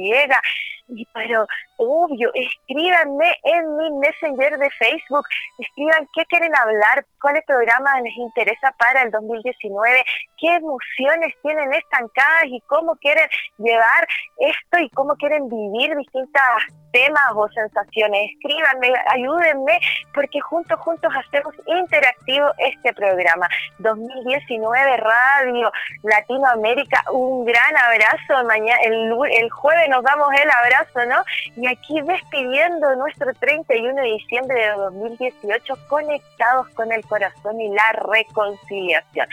y 0.89 1.05
pero 1.13 1.45
obvio, 1.77 2.31
escríbanme 2.33 3.35
en 3.43 3.77
mi 3.77 3.91
messenger 3.99 4.57
de 4.57 4.69
Facebook, 4.71 5.25
escriban 5.57 6.07
qué 6.13 6.25
quieren 6.25 6.55
hablar, 6.55 7.05
cuáles 7.19 7.43
programas 7.45 8.01
les 8.03 8.15
interesa 8.15 8.71
para 8.77 9.01
el 9.01 9.11
2019, 9.11 10.05
qué 10.39 10.55
emociones 10.55 11.33
tienen 11.41 11.73
estancadas 11.73 12.45
y 12.45 12.61
cómo 12.67 12.95
quieren 12.97 13.27
llevar 13.57 14.07
esto 14.37 14.79
y 14.79 14.89
cómo 14.91 15.15
quieren 15.15 15.49
vivir 15.49 15.95
distintas 15.97 16.43
temas 16.91 17.31
o 17.35 17.47
sensaciones. 17.49 18.31
Escríbanme, 18.33 18.93
ayúdenme, 19.13 19.79
porque 20.13 20.39
juntos, 20.39 20.79
juntos 20.79 21.11
hacemos 21.15 21.53
interactivo 21.65 22.47
este 22.57 22.93
programa. 22.93 23.47
2019 23.79 24.97
Radio 24.97 25.71
Latinoamérica, 26.03 27.03
un 27.11 27.45
gran 27.45 27.77
abrazo. 27.77 28.47
Mañana, 28.47 28.79
el, 28.83 29.11
el 29.31 29.49
jueves 29.49 29.89
nos 29.89 30.03
damos 30.03 30.29
el 30.33 30.49
abrazo, 30.49 31.05
¿no? 31.05 31.23
Y 31.55 31.67
aquí 31.67 32.01
despidiendo 32.01 32.95
nuestro 32.95 33.33
31 33.33 34.01
de 34.01 34.07
diciembre 34.07 34.55
de 34.55 34.71
2018, 34.71 35.75
conectados 35.87 36.67
con 36.69 36.91
el 36.91 37.03
corazón 37.05 37.59
y 37.59 37.69
la 37.69 37.91
reconciliación. 38.11 39.27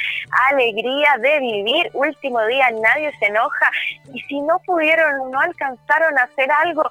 Alegría 0.51 1.17
de 1.21 1.41
vivir, 1.41 1.91
último 1.95 2.45
día, 2.47 2.71
nadie 2.71 3.13
se 3.19 3.27
enoja. 3.27 3.71
Y 4.13 4.21
si 4.23 4.41
no 4.41 4.59
pudieron, 4.61 5.31
no 5.31 5.41
alcanzaron 5.41 6.19
a 6.19 6.23
hacer 6.23 6.51
algo, 6.51 6.91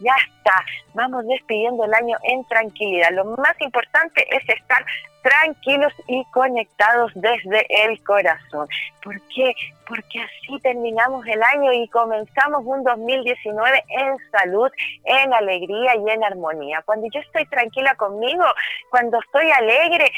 ya 0.00 0.14
está, 0.26 0.64
vamos 0.94 1.26
despidiendo 1.26 1.84
el 1.84 1.94
año 1.94 2.16
en 2.22 2.44
tranquilidad. 2.44 3.10
Lo 3.12 3.24
más 3.24 3.60
importante 3.60 4.26
es 4.34 4.48
estar 4.48 4.84
tranquilos 5.24 5.92
y 6.06 6.22
conectados 6.26 7.10
desde 7.14 7.66
el 7.86 8.02
corazón. 8.04 8.68
¿Por 9.02 9.20
qué? 9.34 9.54
Porque 9.88 10.20
así 10.20 10.60
terminamos 10.60 11.26
el 11.26 11.42
año 11.42 11.72
y 11.72 11.88
comenzamos 11.88 12.62
un 12.64 12.84
2019 12.84 13.84
en 13.88 14.16
salud, 14.30 14.70
en 15.04 15.32
alegría 15.32 15.96
y 15.96 16.10
en 16.10 16.24
armonía. 16.24 16.82
Cuando 16.84 17.08
yo 17.12 17.20
estoy 17.20 17.46
tranquila 17.46 17.94
conmigo, 17.94 18.44
cuando 18.90 19.18
estoy 19.18 19.50
alegre, 19.50 20.12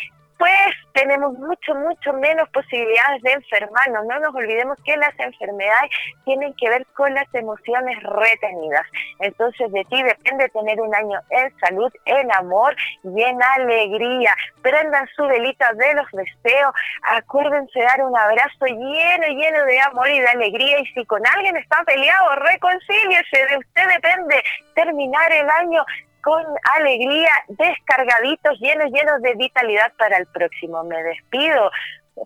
tenemos 1.16 1.38
mucho, 1.38 1.74
mucho 1.74 2.12
menos 2.12 2.48
posibilidades 2.50 3.22
de 3.22 3.32
enfermarnos. 3.32 4.04
No 4.06 4.20
nos 4.20 4.34
olvidemos 4.34 4.76
que 4.84 4.96
las 4.96 5.18
enfermedades 5.18 5.90
tienen 6.24 6.52
que 6.54 6.68
ver 6.68 6.86
con 6.94 7.12
las 7.14 7.26
emociones 7.32 8.02
retenidas. 8.02 8.86
Entonces 9.20 9.72
de 9.72 9.84
ti 9.84 10.02
depende 10.02 10.48
tener 10.50 10.78
un 10.80 10.94
año 10.94 11.18
en 11.30 11.56
salud, 11.58 11.90
en 12.04 12.30
amor 12.34 12.76
y 13.02 13.22
en 13.22 13.42
alegría. 13.42 14.34
Prendan 14.60 15.08
su 15.16 15.26
velita 15.26 15.72
de 15.72 15.94
los 15.94 16.06
deseos, 16.12 16.74
acuérdense 17.02 17.80
dar 17.80 18.02
un 18.02 18.16
abrazo 18.16 18.66
lleno, 18.66 19.26
lleno 19.28 19.64
de 19.64 19.80
amor 19.80 20.08
y 20.10 20.20
de 20.20 20.28
alegría. 20.28 20.80
Y 20.80 20.86
si 20.86 21.04
con 21.06 21.22
alguien 21.34 21.56
está 21.56 21.82
peleado, 21.84 22.36
reconcíliese. 22.36 23.46
De 23.48 23.56
usted 23.56 23.88
depende 23.88 24.42
terminar 24.74 25.32
el 25.32 25.48
año 25.48 25.82
con 26.26 26.44
alegría, 26.76 27.30
descargaditos, 27.46 28.58
llenos, 28.58 28.90
llenos 28.90 29.22
de 29.22 29.34
vitalidad 29.36 29.92
para 29.96 30.16
el 30.16 30.26
próximo. 30.26 30.82
Me 30.82 31.00
despido 31.04 31.70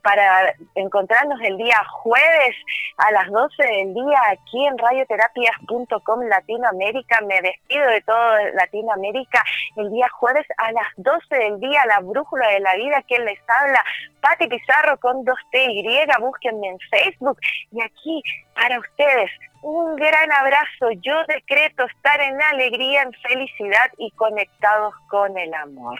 para 0.02 0.54
encontrarnos 0.74 1.38
el 1.42 1.58
día 1.58 1.76
jueves 1.84 2.56
a 2.96 3.12
las 3.12 3.28
12 3.28 3.62
del 3.62 3.92
día 3.92 4.18
aquí 4.30 4.66
en 4.66 4.78
radioterapias.com 4.78 6.20
Latinoamérica. 6.30 7.20
Me 7.26 7.42
despido 7.42 7.86
de 7.90 8.00
todo 8.00 8.38
Latinoamérica 8.54 9.44
el 9.76 9.90
día 9.90 10.08
jueves 10.08 10.46
a 10.56 10.72
las 10.72 10.86
12 10.96 11.36
del 11.36 11.60
día, 11.60 11.84
la 11.84 12.00
brújula 12.00 12.48
de 12.48 12.60
la 12.60 12.76
vida, 12.76 13.02
quien 13.06 13.26
les 13.26 13.38
habla, 13.46 13.84
Pati 14.22 14.48
Pizarro 14.48 14.98
con 14.98 15.26
2TY, 15.26 16.20
búsquenme 16.20 16.68
en 16.68 16.78
Facebook 16.90 17.38
y 17.70 17.82
aquí 17.82 18.22
para 18.54 18.78
ustedes 18.78 19.30
un 19.62 19.96
gran 19.96 20.32
abrazo. 20.32 20.90
Yo 21.00 21.14
decreto 21.28 21.84
estar 21.84 22.20
en 22.20 22.40
alegría, 22.42 23.02
en 23.02 23.12
felicidad 23.12 23.90
y 23.98 24.10
conectados 24.12 24.94
con 25.08 25.36
el 25.36 25.52
amor. 25.54 25.98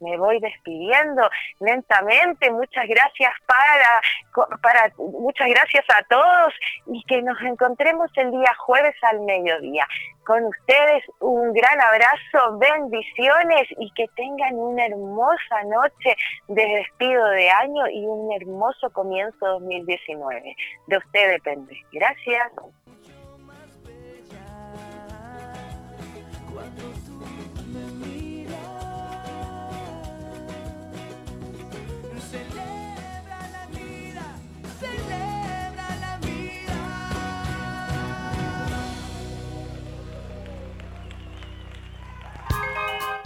Me 0.00 0.16
voy 0.16 0.40
despidiendo 0.40 1.28
lentamente. 1.60 2.50
Muchas 2.50 2.86
gracias 2.88 3.32
para, 3.46 4.58
para 4.60 4.92
muchas 4.96 5.48
gracias 5.48 5.84
a 5.94 6.02
todos 6.04 6.54
y 6.86 7.02
que 7.04 7.22
nos 7.22 7.40
encontremos 7.42 8.10
el 8.16 8.30
día 8.30 8.52
jueves 8.58 8.94
al 9.02 9.20
mediodía. 9.20 9.86
Con 10.24 10.44
ustedes 10.44 11.04
un 11.18 11.52
gran 11.52 11.80
abrazo, 11.80 12.58
bendiciones 12.58 13.68
y 13.78 13.90
que 13.92 14.06
tengan 14.16 14.54
una 14.54 14.86
hermosa 14.86 15.62
noche 15.64 16.16
de 16.48 16.64
despido 16.64 17.24
de 17.30 17.50
año 17.50 17.88
y 17.88 18.06
un 18.06 18.32
hermoso 18.32 18.90
comienzo 18.90 19.46
2019. 19.46 20.56
De 20.86 20.96
usted 20.96 21.30
depende. 21.30 21.76
Gracias. 21.92 22.52